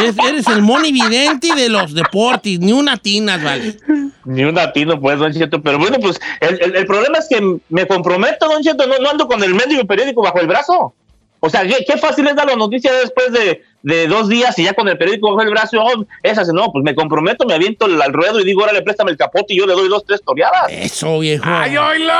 [0.00, 3.76] Eres, eres el monividente de los deportes, ni una tinas, vale.
[4.24, 5.62] Ni un latino, pues, Don Cheto.
[5.62, 8.86] Pero bueno, pues el, el- el problema es que me comprometo, Don Cheto.
[8.86, 10.94] No, no ando con el medio periódico bajo el brazo.
[11.40, 14.64] O sea, qué, qué fácil es dar la noticia después de, de dos días y
[14.64, 15.80] ya con el periódico bajo el brazo.
[15.80, 19.12] Oh, esas, no, pues me comprometo, me aviento al al ruedo y digo, órale, préstame
[19.12, 20.66] el capote y yo le doy dos, tres toreadas.
[20.68, 21.44] Eso, viejo.
[21.46, 22.12] ¡Ay, oílo!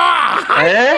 [0.65, 0.89] ¿Eh?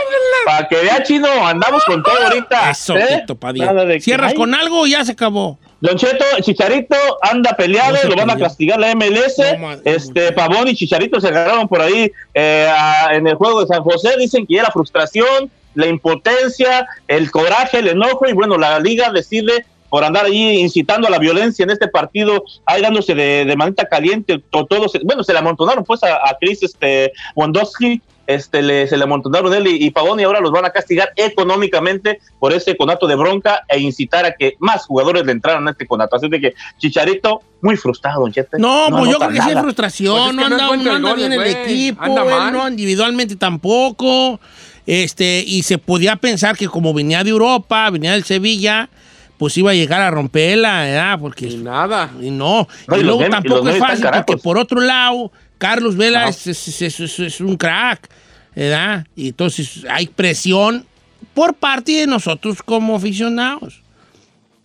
[0.45, 2.71] Para que vea, chino, andamos con todo ahorita.
[2.71, 3.25] Eso, ¿eh?
[3.61, 3.71] Que-
[4.05, 5.59] Cierras con algo y ya se acabó.
[5.81, 9.39] Don Cheto, Chicharito anda peleado, No lo van a castigar la MLS.
[9.59, 13.67] No, este Pavón y Chicharito se agarraron por ahí eh, a- en el juego de
[13.67, 14.11] San José.
[14.19, 18.27] Dicen que ya la frustración, la impotencia, el coraje, el enojo.
[18.29, 22.45] Y bueno, la liga decide por andar allí incitando a la violencia en este partido,
[22.65, 24.41] ahí dándose de, de manita caliente.
[24.51, 28.01] to- Todos, bueno, se le amontonaron pues a, a Chris este, Wondowski.
[28.27, 31.11] Este, le, se le amontonaron él y, y Pavón y ahora los van a castigar
[31.17, 35.73] económicamente por ese conato de bronca e incitar a que más jugadores le entraran a
[35.73, 36.15] este conato.
[36.15, 38.57] Así de que Chicharito, muy frustrado, Don Chete.
[38.61, 40.93] No, pues yo creo que sí es frustración, Pues es que no no anda, no
[40.95, 42.53] anda goles, bien el equipo, Anda él mal.
[42.53, 44.39] no individualmente tampoco.
[44.93, 48.89] Este, y se podía pensar que como venía de Europa, venía del Sevilla,
[49.39, 51.19] pues iba a llegar a romperla, ¿verdad?
[51.21, 52.11] Porque Y nada.
[52.21, 56.45] y no, No, y luego tampoco es fácil porque por otro lado, Carlos Vela es,
[56.49, 58.09] es- es- es- es un crack,
[58.57, 59.07] ¿verdad?
[59.15, 60.85] Y entonces hay presión
[61.35, 63.83] por parte de nosotros como aficionados.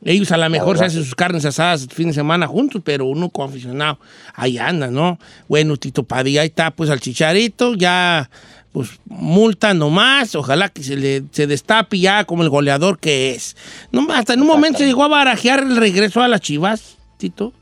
[0.03, 3.05] Ellos a lo mejor se hacen sus carnes asadas el fin de semana juntos, pero
[3.05, 3.99] uno como aficionado,
[4.35, 5.19] ahí anda, ¿no?
[5.47, 8.29] Bueno, Tito Padilla, ahí está, pues al chicharito, ya,
[8.75, 13.55] pues multa nomás, ojalá que se le se destape ya como el goleador que es.
[13.89, 17.53] No, hasta en un momento se llegó a barajear el regreso a las chivas, Tito.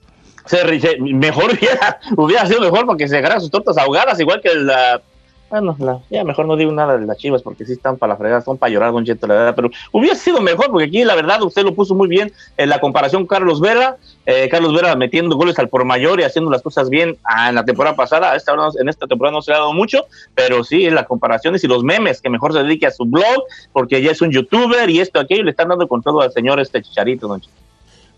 [0.48, 0.64] Se-
[1.00, 5.04] mejor hubiera, hubiera sido mejor porque se agarran sus tortas ahogadas, igual que la
[5.54, 8.18] Bueno, la- ya mejor no digo nada de las chivas porque sí están para la
[8.18, 9.54] fregada, son para llorar, Don Cheto, la verdad.
[9.56, 12.80] Pero hubiera sido mejor porque aquí, la verdad, usted lo puso muy bien en la
[12.80, 13.98] comparación Carlos Vera.
[14.26, 17.56] eh, Carlos Vera metiendo goles al por mayor y haciendo las cosas bien ah, en
[17.56, 18.36] la temporada pasada.
[18.36, 21.06] Esta no- en esta temporada no se le ha dado mucho, pero sí, en las
[21.06, 24.32] comparaciones y los memes, que mejor se dedique a su blog porque ya es un
[24.32, 27.54] youtuber y esto, aquello, le están dando con todo al señor este chicharito, Don Cheto.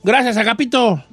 [0.04, 1.04] Gracias, Agapito.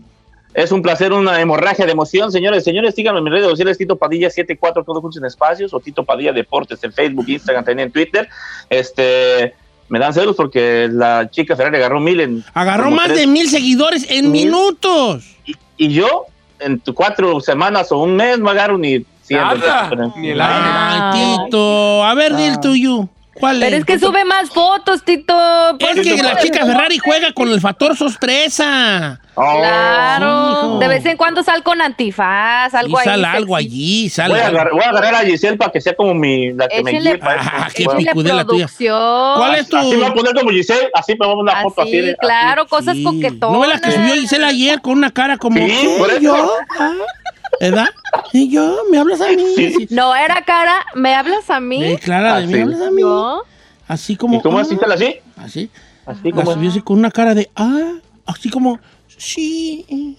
[0.55, 2.62] Es un placer, una hemorragia de emoción, señores.
[2.65, 6.05] Señores, síganme en mis redes sociales, Tito Padilla 74, todos juntos en espacios, o Tito
[6.05, 8.29] Padilla Deportes en Facebook, Instagram, también en Twitter.
[8.69, 9.55] Este,
[9.88, 12.45] me dan celos porque la chica Ferrari agarró mil en...
[12.55, 14.47] Agarró más tres- de mil seguidores en Mil.
[14.47, 15.37] minutos.
[15.47, 16.27] Y, y yo,
[16.61, 19.41] en cuatro semanas o un mes, no agarro ni 100.
[19.41, 22.05] Nada, ni el Ay, Tito.
[22.05, 23.09] A ver, di el tuyo.
[23.35, 23.81] ¿Cuál Pero es?
[23.81, 25.35] es que sube más fotos, Tito.
[25.79, 29.21] Es que la chica Ferrari juega con el factor sorpresa.
[29.35, 30.51] Oh, Claro.
[30.53, 30.79] hijo.
[30.79, 33.05] De vez en cuando sal con antifaz, algo y ahí.
[33.07, 33.66] sale algo sexy.
[33.68, 36.53] allí, sale Voy a, agarrar, voy a agarrar a Giselle para que sea como mi,
[36.53, 37.51] la que me guíe para esto.
[37.55, 38.66] Ah, qué Échale picudela tuya.
[38.79, 39.77] ¿Cuál es tu...?
[39.79, 41.97] Así me voy a poner como Giselle, así me voy a una foto así.
[41.97, 43.03] Así, de- claro, cosas Sí.
[43.05, 43.59] coquetonas.
[43.59, 45.57] ¿No la que subió Gisela ayer con una cara como...
[45.66, 46.21] Sí, por eso.
[46.21, 46.51] ¿Yo?
[46.79, 46.92] Ah,
[47.62, 47.87] ¿Verdad?
[48.33, 48.77] ¿Y yo?
[48.90, 49.55] ¿Me hablas a mí?
[49.55, 49.72] Sí.
[49.72, 49.87] Sí.
[49.90, 51.85] No, era cara, ¿me hablas a mí?
[51.85, 52.61] Eh, Clara, ¿me sí.
[52.61, 53.03] hablas a mí?
[53.03, 53.44] ¿Yo?
[53.87, 54.38] Así como...
[54.38, 55.20] ¿Y cómo ah, así, Giselle, así?
[55.37, 55.70] Así.
[56.05, 56.55] Así La como...
[56.55, 57.48] subió así con una cara de...
[57.55, 57.92] Ah,
[58.27, 58.81] así como...
[59.16, 60.16] Sí.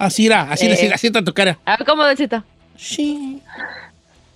[0.00, 0.72] Así era, así, Eh.
[0.72, 1.58] así, así está tu cara.
[1.64, 2.44] A ver, ¿cómo, Don Chito?
[2.76, 3.42] Sí.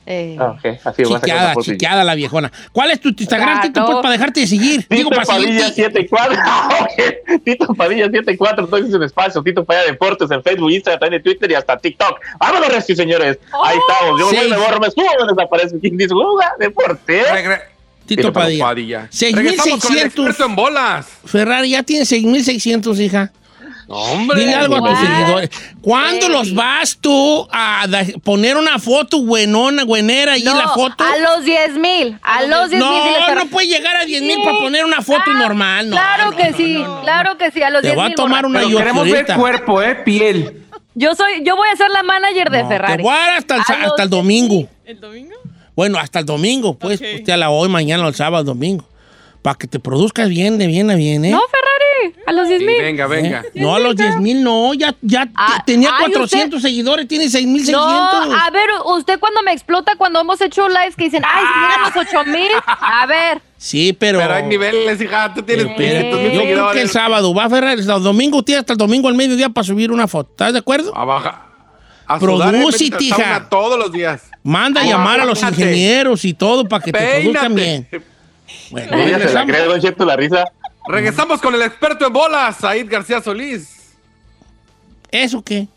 [0.05, 2.51] Eh, Ah, así Chiqueada, chiqueada la viejona.
[2.73, 3.87] ¿Cuál es tu Instagram, Ah, Tito, no.
[3.87, 4.85] pues, para dejarte de seguir?
[4.91, 6.09] Digo, Tito para Padilla seguirte.
[6.09, 6.39] 74.
[6.81, 7.43] ok.
[7.45, 9.43] Tito Padilla 74, entonces en espacio.
[9.43, 12.19] Tito Padilla Deportes en Facebook, Instagram, también en Twitter y hasta TikTok.
[12.41, 13.39] Vámonos, Rescue, señores.
[13.65, 14.19] Ahí estamos.
[14.21, 14.51] Yo Seis.
[14.51, 15.79] me borro, me subo, me desaparezco.
[15.81, 17.23] ¿Quién dice, "Uga, deporte?
[17.33, 17.63] Regre-
[18.05, 18.65] Tito Tito Padilla.
[18.65, 19.07] Padilla.
[19.11, 19.37] 6,600.
[19.45, 21.07] Regresamos con el experto en bolas.
[21.25, 23.31] Ferrari ya tiene 6,600, hija.
[23.89, 24.41] Hombre.
[24.41, 25.51] Dile algo a tus seguidores.
[25.83, 27.87] ¿Cuándo los vas tú a
[28.23, 31.03] poner una foto buenona, buenera y no, la foto?
[31.05, 32.19] a los 10 mil.
[32.23, 32.91] A los 10 mil.
[33.29, 35.91] No, no puede llegar a 10 mil para poner una foto Ah, normal.
[35.91, 37.01] No, claro no, que no, sí, no, no.
[37.03, 37.63] claro que sí.
[37.63, 38.17] A los Te 10 voy a mil.
[38.17, 39.95] tomar una Pero yo queremos ver cuerpo, ¿eh?
[39.97, 40.65] Piel.
[40.95, 42.97] Yo soy, yo voy a ser la manager de No, Ferrari.
[42.99, 44.49] Te voy a dar hasta el, A sa- los hasta el 10,000.
[44.49, 44.69] domingo.
[44.85, 45.35] ¿El domingo?
[45.75, 47.01] Bueno, hasta el domingo, pues.
[47.01, 47.07] Ok.
[47.21, 48.85] Usted a la hoy, mañana, el sábado, el domingo.
[49.41, 51.31] Para que te produzcas bien, de bien a bien, ¿eh?
[51.31, 51.62] No, Ferrari,
[52.27, 52.77] a los 10 Sí, mil.
[52.81, 53.43] venga, venga.
[53.55, 54.75] No a los 10 mil, no.
[54.75, 58.29] Ya, ya Ah, te- tenía ay, 400 seguidores, tiene 6,600.
[58.29, 61.61] No, a ver, usted cuando me explota cuando hemos hecho lives que dicen, ay, si
[61.61, 62.51] llegan los 8 mil.
[62.67, 64.19] A ver, Sí, pero.
[64.19, 65.33] Pero hay niveles, hija.
[65.35, 68.43] Tú tienes Pero 500 mil yo creo que el sábado va a Ferrari, el domingo
[68.43, 70.31] tiene hasta el domingo al mediodía para subir una foto.
[70.33, 70.97] ¿Estás de acuerdo?
[70.97, 71.47] A baja.
[72.05, 74.23] A Produce, sauna todos los días.
[74.43, 75.63] Manda a llamar a los Peínate.
[75.63, 77.87] ingenieros y todo para que te produzcan bien.
[77.89, 78.11] Peínate.
[78.71, 80.45] Bueno, Ya se la cree, Don Cheto, la risa.
[80.89, 83.95] Regresamos con el experto en bolas, Said García Solís.
[85.11, 85.69] ¿Eso qué?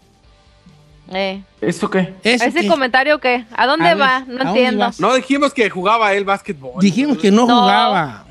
[1.12, 2.14] eh, ¿Eso qué?
[2.24, 2.68] ¿Eso ese qué?
[2.68, 4.16] comentario qué, ¿a dónde A va?
[4.18, 4.86] ¿a No entiendo.
[4.86, 5.00] vas?
[5.00, 6.82] No dijimos que jugaba él básquetbol.
[6.82, 7.62] Dijimos que no, No.
[7.62, 8.26] jugaba.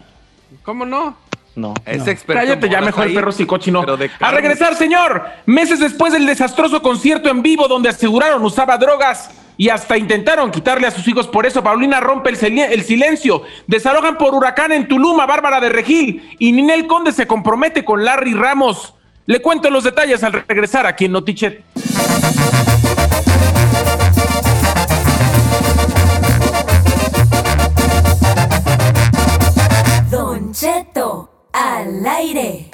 [0.65, 1.17] ¿Cómo no?
[1.55, 1.73] No.
[1.87, 2.43] Es experto.
[2.43, 3.85] en Cállate ya mejor, Said, perro psicochino.
[4.21, 5.25] A regresar, señor.
[5.47, 10.87] Meses después del desastroso concierto en vivo donde aseguraron usaba drogas y hasta intentaron quitarle
[10.87, 11.27] a sus hijos.
[11.29, 13.43] Por eso Paulina rompe el, silen- el silencio.
[13.67, 18.05] Desalojan por huracán en Tulum a Bárbara de Regil y Ninel Conde se compromete con
[18.05, 18.95] Larry Ramos.
[19.27, 21.65] Le cuento los detalles al regresar aquí en Notichet.
[30.11, 32.74] Don Cheto, al aire.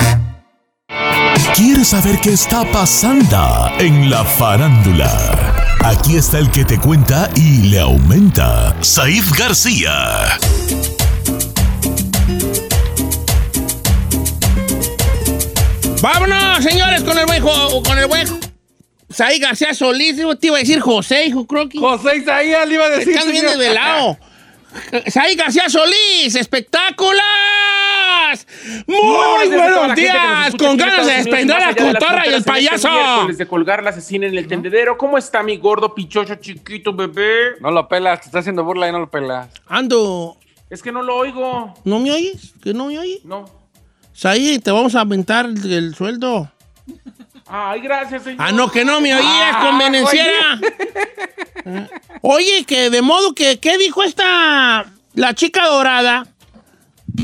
[1.55, 5.11] ¿Quieres saber qué está pasando en la farándula?
[5.85, 10.26] Aquí está el que te cuenta y le aumenta, Said García.
[16.03, 18.26] Vámonos, señores, con el buen jo- con el buen
[19.11, 20.16] Saí García Solís.
[20.40, 21.79] Te iba a decir José, hijo, creo que.
[21.79, 23.14] José Isaías le iba a decir.
[23.14, 24.18] Están bien desvelado.
[25.09, 27.20] Saí García Solís, espectáculos.
[28.86, 31.74] Muy buenos días a buenos con ganas de Estados Unidos y desprender más la allá
[31.84, 32.90] de las cotorra y el este payaso.
[32.90, 34.96] miércoles de colgar la asesina en el tendedero.
[34.98, 37.56] ¿Cómo está mi gordo pichocho chiquito bebé?
[37.60, 39.48] No lo pelas, te está haciendo burla y no lo pelas.
[39.66, 40.36] Ando,
[40.68, 41.74] Es que no lo oigo.
[41.84, 42.52] ¿no me oyes?
[42.62, 43.24] ¿Que no me oyes?
[43.24, 43.44] No.
[44.12, 46.50] Saí, te vamos a aumentar el, el sueldo.
[47.46, 48.38] Ay, gracias, señor.
[48.40, 50.60] Ah, no, que no me oías, Ah, convenenciera.
[52.22, 56.26] Oye, que de modo que, ¿qué dijo esta, la chica dorada?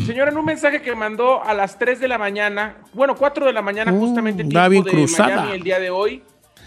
[0.05, 3.53] Señor, en un mensaje que mandó a las 3 de la mañana, bueno, 4 de
[3.53, 5.37] la mañana, Mm, justamente va tiempo de cruzada.
[5.37, 6.23] Miami el día de hoy,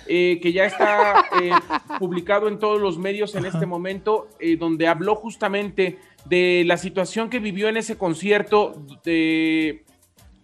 [0.08, 1.52] eh, que ya está eh,
[2.00, 7.30] publicado en todos los medios en este momento, eh, donde habló justamente de la situación
[7.30, 9.86] que vivió en ese concierto de,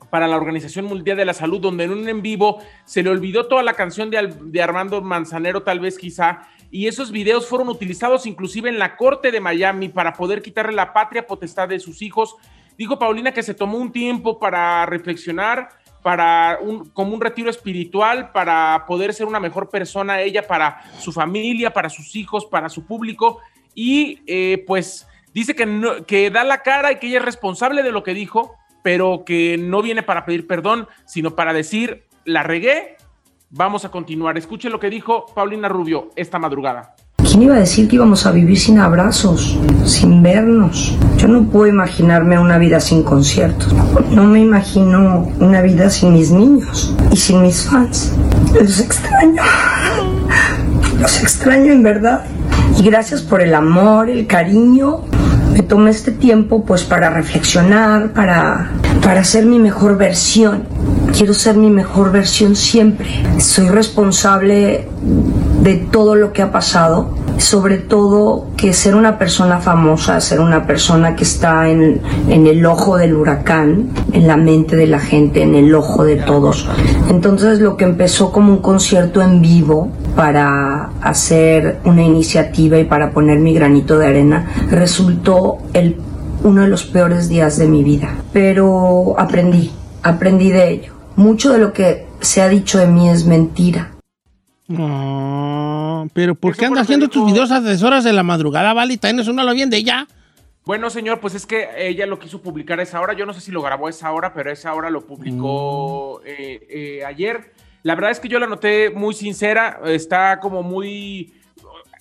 [0.10, 3.48] para la Organización Mundial de la Salud, donde en un en vivo se le olvidó
[3.48, 8.26] toda la canción de, de Armando Manzanero, tal vez quizá, y esos videos fueron utilizados
[8.26, 12.36] inclusive en la corte de Miami para poder quitarle la patria potestad de sus hijos.
[12.78, 15.70] Dijo Paulina que se tomó un tiempo para reflexionar,
[16.02, 21.12] para un, como un retiro espiritual, para poder ser una mejor persona ella, para su
[21.12, 23.40] familia, para sus hijos, para su público.
[23.74, 27.82] Y eh, pues dice que, no, que da la cara y que ella es responsable
[27.82, 32.44] de lo que dijo, pero que no viene para pedir perdón, sino para decir, la
[32.44, 32.98] regué,
[33.50, 34.38] vamos a continuar.
[34.38, 36.95] Escuche lo que dijo Paulina Rubio esta madrugada.
[37.36, 40.98] ¿Quién iba a decir que íbamos a vivir sin abrazos, sin vernos?
[41.18, 43.76] Yo no puedo imaginarme una vida sin conciertos.
[44.10, 48.14] No me imagino una vida sin mis niños y sin mis fans.
[48.54, 49.44] Los extraño.
[50.98, 52.24] Los extraño en verdad.
[52.80, 55.02] Y gracias por el amor, el cariño.
[55.52, 58.72] Me tomé este tiempo pues para reflexionar, para,
[59.04, 60.64] para ser mi mejor versión.
[61.12, 63.08] Quiero ser mi mejor versión siempre.
[63.40, 64.88] Soy responsable
[65.64, 70.66] de todo lo que ha pasado, sobre todo que ser una persona famosa, ser una
[70.66, 75.42] persona que está en, en, el ojo del huracán, en la mente de la gente,
[75.42, 76.68] en el ojo de todos.
[77.10, 83.12] Entonces lo que empezó como un concierto en vivo para hacer una iniciativa y para
[83.12, 85.98] poner mi granito de arena, resultó el,
[86.44, 88.16] uno de los peores días de mi vida.
[88.32, 89.72] Pero aprendí,
[90.04, 90.94] aprendí de ello.
[91.16, 93.95] Mucho de lo que se ha dicho de mí es mentira.
[94.68, 98.98] No, pero ¿por qué anda haciendo tus videos a las horas de la madrugada, Vale?
[98.98, 100.08] ¿También eso no lo bien de ella?
[100.66, 103.14] Bueno, señor, pues es que ella lo quiso publicar a esa hora.
[103.14, 106.22] Yo no sé si lo grabó a esa hora, pero a esa hora lo publicó
[106.24, 106.28] mm.
[106.28, 107.54] eh, eh, ayer.
[107.84, 109.80] La verdad es que yo la noté muy sincera.
[109.86, 111.34] Está como muy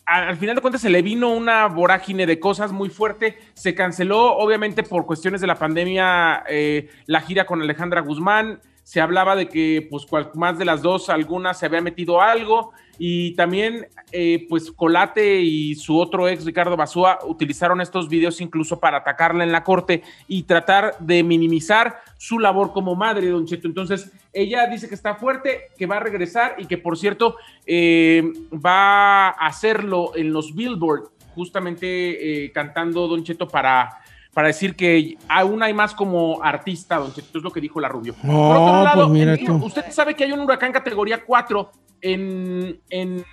[0.07, 3.39] al final de cuentas se le vino una vorágine de cosas muy fuerte.
[3.55, 9.01] Se canceló, obviamente, por cuestiones de la pandemia, eh, la gira con Alejandra Guzmán se
[9.01, 13.89] hablaba de que pues más de las dos, algunas se había metido algo y también
[14.13, 19.43] eh, pues Colate y su otro ex Ricardo Basúa utilizaron estos videos incluso para atacarla
[19.43, 23.67] en la corte y tratar de minimizar su labor como madre, don Cheto.
[23.67, 28.23] Entonces ella dice que está fuerte, que va a regresar y que por cierto eh,
[28.55, 33.99] va a hacerlo en los Billboard justamente eh, cantando Don Cheto para
[34.35, 37.89] para decir que aún hay más como artista, don Cheto, es lo que dijo la
[37.89, 38.15] Rubio.
[38.23, 39.55] No, Por otro lado, pues mira tú.
[39.65, 41.71] usted sabe que hay un huracán categoría 4
[42.03, 43.25] en, en,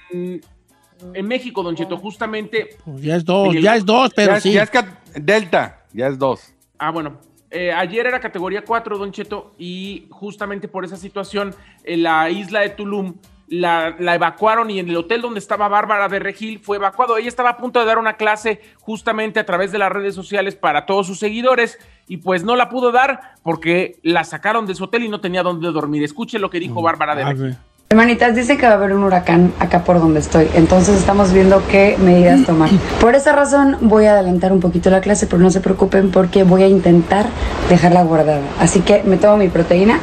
[1.13, 2.77] en México, don Cheto, justamente.
[2.85, 4.53] Pues ya es dos, ya es dos, pero sí.
[4.53, 4.71] Ya es
[5.15, 6.53] Delta, ya es dos.
[6.77, 7.17] Ah, bueno.
[7.49, 12.61] Eh, ayer era categoría 4, don Cheto, y justamente por esa situación, en la isla
[12.61, 13.15] de Tulum
[13.51, 17.17] la, evacuaron y en el hotel donde estaba Bárbara de Regil fue evacuado.
[17.17, 20.55] Ella estaba a punto de dar una clase justamente a través de las redes sociales
[20.55, 24.85] para todos sus seguidores y pues no la pudo dar porque la sacaron de su
[24.85, 26.03] hotel y no tenía dónde dormir.
[26.03, 27.57] Escuche lo que dijo mm, Bárbara de Regil.
[27.89, 31.61] Hermanitas, dice que va a haber un huracán acá por donde estoy, entonces estamos viendo
[31.69, 32.69] qué medidas tomar.
[33.01, 36.43] Por esa razón voy a adelantar un poquito la clase, pero no se preocupen porque
[36.43, 37.25] voy a intentar
[37.67, 38.43] dejarla guardada.
[38.59, 39.99] Así que me tomo mi proteína.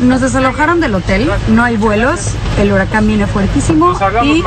[0.00, 4.42] Nos desalojaron del hotel, no hay vuelos, el huracán viene fuertísimo y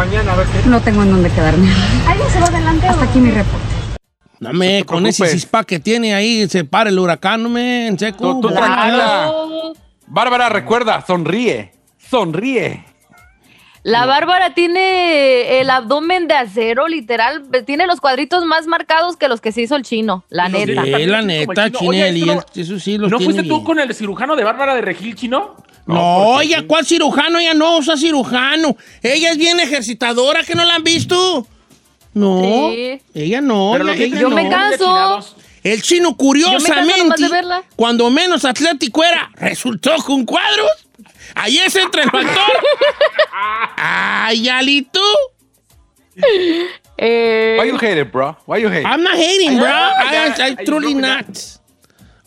[0.65, 1.71] no tengo en dónde quedarme.
[2.07, 2.87] ¿Alguien se va adelante?
[2.87, 3.67] Hasta aquí mi reporte.
[4.39, 7.99] No me, con ese cispa que tiene ahí, se para el huracán, no me, en
[7.99, 8.39] seco.
[8.41, 9.31] Tú, tranquila.
[10.07, 12.83] Bárbara, recuerda, sonríe, sonríe.
[13.83, 17.43] La Bárbara tiene el abdomen de acero, literal.
[17.65, 20.83] Tiene los cuadritos más marcados que los que se hizo el chino, la neta.
[20.83, 22.43] Sí, la neta, Chinel.
[22.55, 25.55] eso sí los ¿No fuiste tú con el cirujano de Bárbara de Regil, chino?
[25.87, 27.39] No, ella, ¿cuál cirujano?
[27.39, 28.77] Ella no usa cirujano.
[29.01, 31.47] Ella es bien ejercitadora, que no la han visto.
[32.13, 32.71] No,
[33.13, 33.77] ella no.
[33.77, 35.35] yo me canso.
[35.63, 37.29] El chino, curiosamente,
[37.75, 40.69] cuando menos atlético era, resultó con cuadros.
[41.35, 42.53] Ahí es entre el factor.
[43.77, 45.01] Ay, Alito.
[46.97, 48.35] Eh, Why you hate it, bro?
[48.45, 48.85] Why you hate it?
[48.85, 49.67] I'm not hating, bro.
[49.67, 51.25] I, I, I truly not.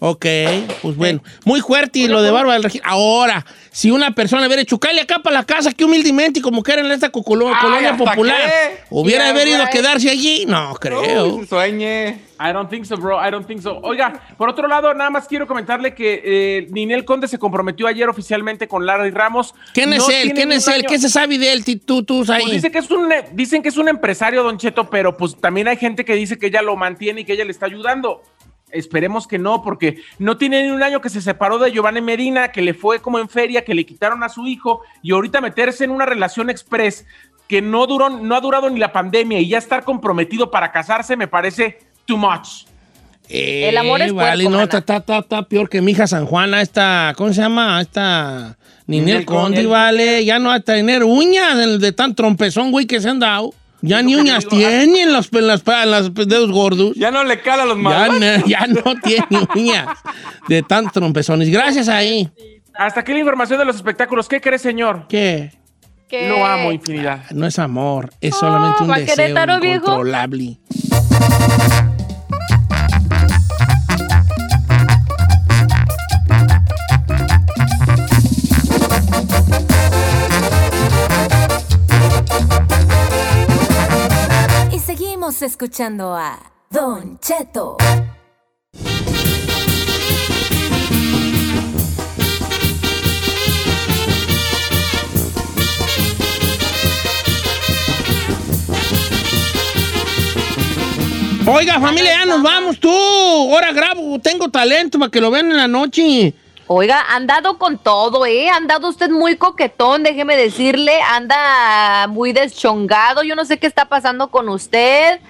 [0.06, 0.26] Ok,
[0.82, 2.82] pues bueno, muy fuerte lo de Bárbara del Regil.
[2.84, 6.74] Ahora, si una persona hubiera hecho calle acá para la casa, que humildemente, como que
[6.74, 8.38] era en esta colonia popular,
[8.90, 11.46] hubiera haber ido a quedarse allí, no creo.
[11.46, 12.18] sueñe.
[12.38, 13.16] I don't think so, bro.
[13.16, 13.78] I don't think so.
[13.82, 18.08] Oiga, por otro lado, nada más quiero comentarle que eh, Ninel Conde se comprometió ayer
[18.08, 19.54] oficialmente con Larry Ramos.
[19.72, 20.34] ¿Quién es él?
[20.34, 20.84] ¿Quién es él?
[20.86, 21.64] ¿Qué se sabe de él?
[21.86, 22.42] Tú, tú, ahí.
[22.42, 25.68] Pues dice que es un, dicen que es un empresario, Don Cheto, pero pues también
[25.68, 28.22] hay gente que dice que ella lo mantiene y que ella le está ayudando.
[28.74, 32.48] Esperemos que no, porque no tiene ni un año que se separó de Giovanni Medina,
[32.48, 35.84] que le fue como en feria, que le quitaron a su hijo y ahorita meterse
[35.84, 37.06] en una relación express
[37.48, 41.16] que no duró, no ha durado ni la pandemia y ya estar comprometido para casarse
[41.16, 42.66] me parece too much.
[43.28, 46.60] el amor es eh, vale, no, está, está, está, peor que mi hija San Juana,
[46.62, 47.80] esta, ¿cómo se llama?
[47.80, 48.56] Esta
[48.86, 53.00] Ninel Condi, vale, ya no va a tener uñas de, de tan trompezón, güey, que
[53.00, 53.52] se han dado.
[53.86, 56.92] Ya ni uñas tiene en los, en las- en los dedos gordos.
[56.96, 58.20] Ya no le cala a los Ya, malos.
[58.20, 59.86] no- ya no tiene uñas
[60.48, 61.50] de tantos trompezones.
[61.50, 62.28] Gracias ahí.
[62.74, 64.28] Hasta aquí la información de los espectáculos.
[64.28, 65.06] ¿Qué crees, señor?
[65.08, 65.52] ¿Qué?
[66.08, 66.28] ¿Qué?
[66.28, 67.24] Lo amo, infinidad.
[67.30, 70.04] No es amor, es solamente un va deseo Querétaro, viejo.
[85.64, 86.38] Escuchando a
[86.68, 87.78] Don Cheto.
[101.46, 102.90] Oiga, familia, ya nos vamos tú.
[102.90, 106.34] Ahora grabo, tengo talento para que lo vean en la noche.
[106.66, 108.50] Oiga, ha andado con todo, ¿eh?
[108.50, 111.00] Ha andado usted muy coquetón, déjeme decirle.
[111.00, 113.22] Anda muy deschongado.
[113.22, 115.20] Yo no sé qué está pasando con usted.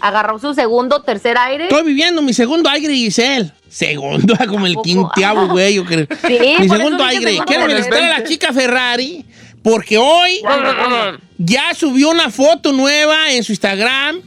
[0.00, 1.64] Agarró su segundo, tercer aire.
[1.64, 3.52] Estoy viviendo mi segundo aire, Giselle.
[3.68, 6.06] Segundo, como el quinteavo, güey, yo creo.
[6.26, 7.38] Sí, mi segundo aire.
[7.46, 9.24] Quiero felicitar a la chica Ferrari
[9.62, 10.40] porque hoy
[11.36, 14.22] ya subió una foto nueva en su Instagram.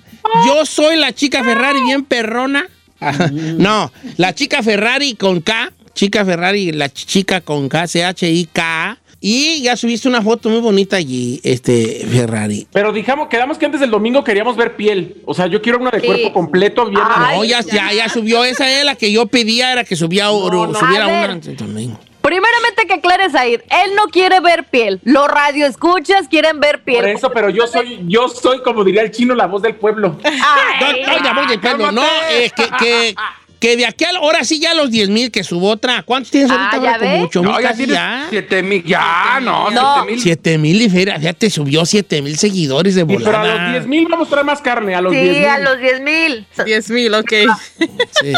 [0.46, 2.68] Yo soy la chica Ferrari bien perrona.
[3.58, 5.72] no, la chica Ferrari con K.
[5.94, 8.98] Chica Ferrari, la chica con K, C-H-I-K.
[9.24, 12.68] Y ya subiste una foto muy bonita allí, este Ferrari.
[12.74, 15.18] Pero dijamos, quedamos que antes del domingo queríamos ver piel.
[15.26, 16.08] O sea, yo quiero una de Sí.
[16.08, 17.04] cuerpo completo, bien.
[17.08, 18.44] Ay, No, ya, ya, ya subió.
[18.44, 20.74] Esa es la que yo pedía, era que subía oro, no.
[20.80, 22.00] subiera una antes del domingo.
[22.22, 25.00] Primeramente que aclares ahí, él no quiere ver piel.
[25.04, 27.00] Los radioescuchas quieren ver piel.
[27.02, 30.18] Por eso, pero yo soy, yo soy, como diría el chino, la voz del pueblo.
[30.24, 31.92] Ay, No, no, ya voy de pedo.
[31.92, 33.16] No, eh, que, que,
[33.62, 36.04] que de aquí a ahora sí ya los 10 mil que subo otra.
[36.04, 36.84] ¿Cuántos tienes Ah, ahorita?
[36.84, 37.24] ¿ya Ahora como ves?
[37.28, 38.28] 8 mil No, ya casi tienes ya.
[38.30, 38.84] 7 mil.
[38.84, 39.94] Ya, no, No.
[40.04, 40.22] 7 mil.
[40.22, 43.64] 7 mil y ya te subió 7 mil seguidores de Y pero a volada.
[43.64, 45.48] los 10 mil vamos a traer más carne, a los 10 Sí, mil.
[45.48, 46.48] a los 10 mil.
[46.66, 47.32] 10 mil, ok.
[48.22, 48.34] Sí.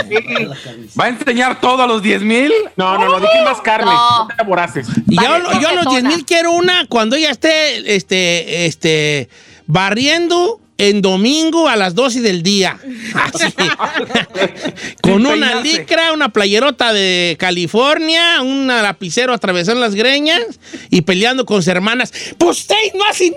[0.99, 2.51] ¿Va a enseñar todo a los 10 mil?
[2.75, 3.91] No, no, no, dije más carne.
[3.91, 4.27] No.
[4.37, 4.87] Te voraces.
[5.09, 6.09] Y yo, Vale, yo a los 10 coquetona.
[6.09, 9.29] mil quiero una cuando ella esté este, este,
[9.67, 12.79] barriendo en domingo a las 12 del día.
[13.13, 13.53] Así.
[15.01, 20.41] Con una licra, una playerota de California, un lapicero atravesando las greñas
[20.89, 22.11] y peleando con sus hermanas.
[22.37, 23.31] ¡Pues usted no hace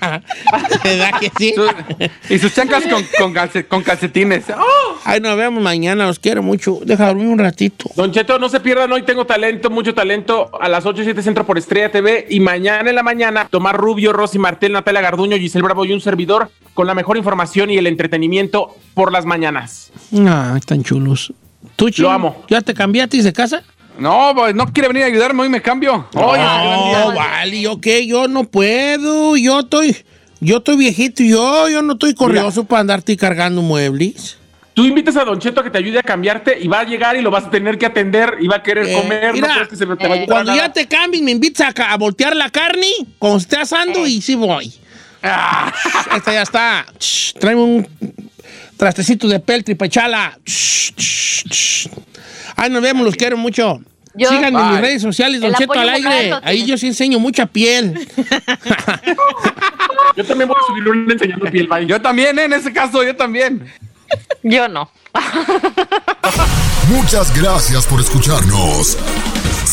[0.00, 0.22] nada!
[0.84, 1.54] ¿Verdad que sí?
[2.30, 4.44] Y sus chanclas con, con, calce- con calcetines.
[4.56, 4.98] ¡Oh!
[5.04, 6.78] Ay, nos vemos mañana, los quiero mucho.
[6.84, 7.90] Deja dormir un ratito.
[7.96, 11.22] Don Cheto, no se pierdan, hoy tengo talento, mucho talento, a las 8 y 7
[11.22, 15.36] centro por Estrella TV y mañana en la mañana Tomás Rubio, Rosy Martel, Natalia Garduño,
[15.36, 19.92] Giselle Bravo y un servidor con la mejor información y el entretenimiento por las mañanas.
[20.12, 21.32] Ah, están chulos.
[21.76, 22.44] ¿Tú, Lo amo.
[22.48, 23.62] ¿Ya te cambiaste de casa?
[23.98, 26.06] No, pues no quiere venir a ayudarme, hoy me cambio.
[26.14, 28.06] Oye, no, vale, ¿yo qué?
[28.06, 29.96] Yo no puedo, yo estoy,
[30.40, 34.36] yo estoy viejito, yo, yo no estoy corrioso para andarte cargando muebles.
[34.74, 37.16] Tú invitas a Don Cheto a que te ayude a cambiarte y va a llegar
[37.16, 39.32] y lo vas a tener que atender y va a querer Eh, comer.
[39.32, 41.72] mira, no crees que se te va a ayudar Cuando ya te cambies, me invitas
[41.78, 42.88] a, voltear la carne,
[43.20, 44.74] como esté asando, y sí voy.
[45.24, 45.72] Ah,
[46.16, 46.86] Esta ya está.
[47.00, 47.88] Shh, Tráeme un
[48.76, 49.76] trastecito de peltri
[50.44, 51.88] shh.
[52.56, 53.80] Ay, nos vemos, los quiero mucho.
[54.16, 56.34] Yo- Síganme en mis redes sociales, Don Cheto al aire.
[56.44, 58.06] Ahí yo sí enseño mucha piel.
[60.16, 61.86] Yo también voy a subir un enseñando piel, bye.
[61.86, 63.66] yo también, eh, en ese caso, yo también.
[64.44, 64.88] Yo no.
[66.88, 68.96] Muchas gracias por escucharnos.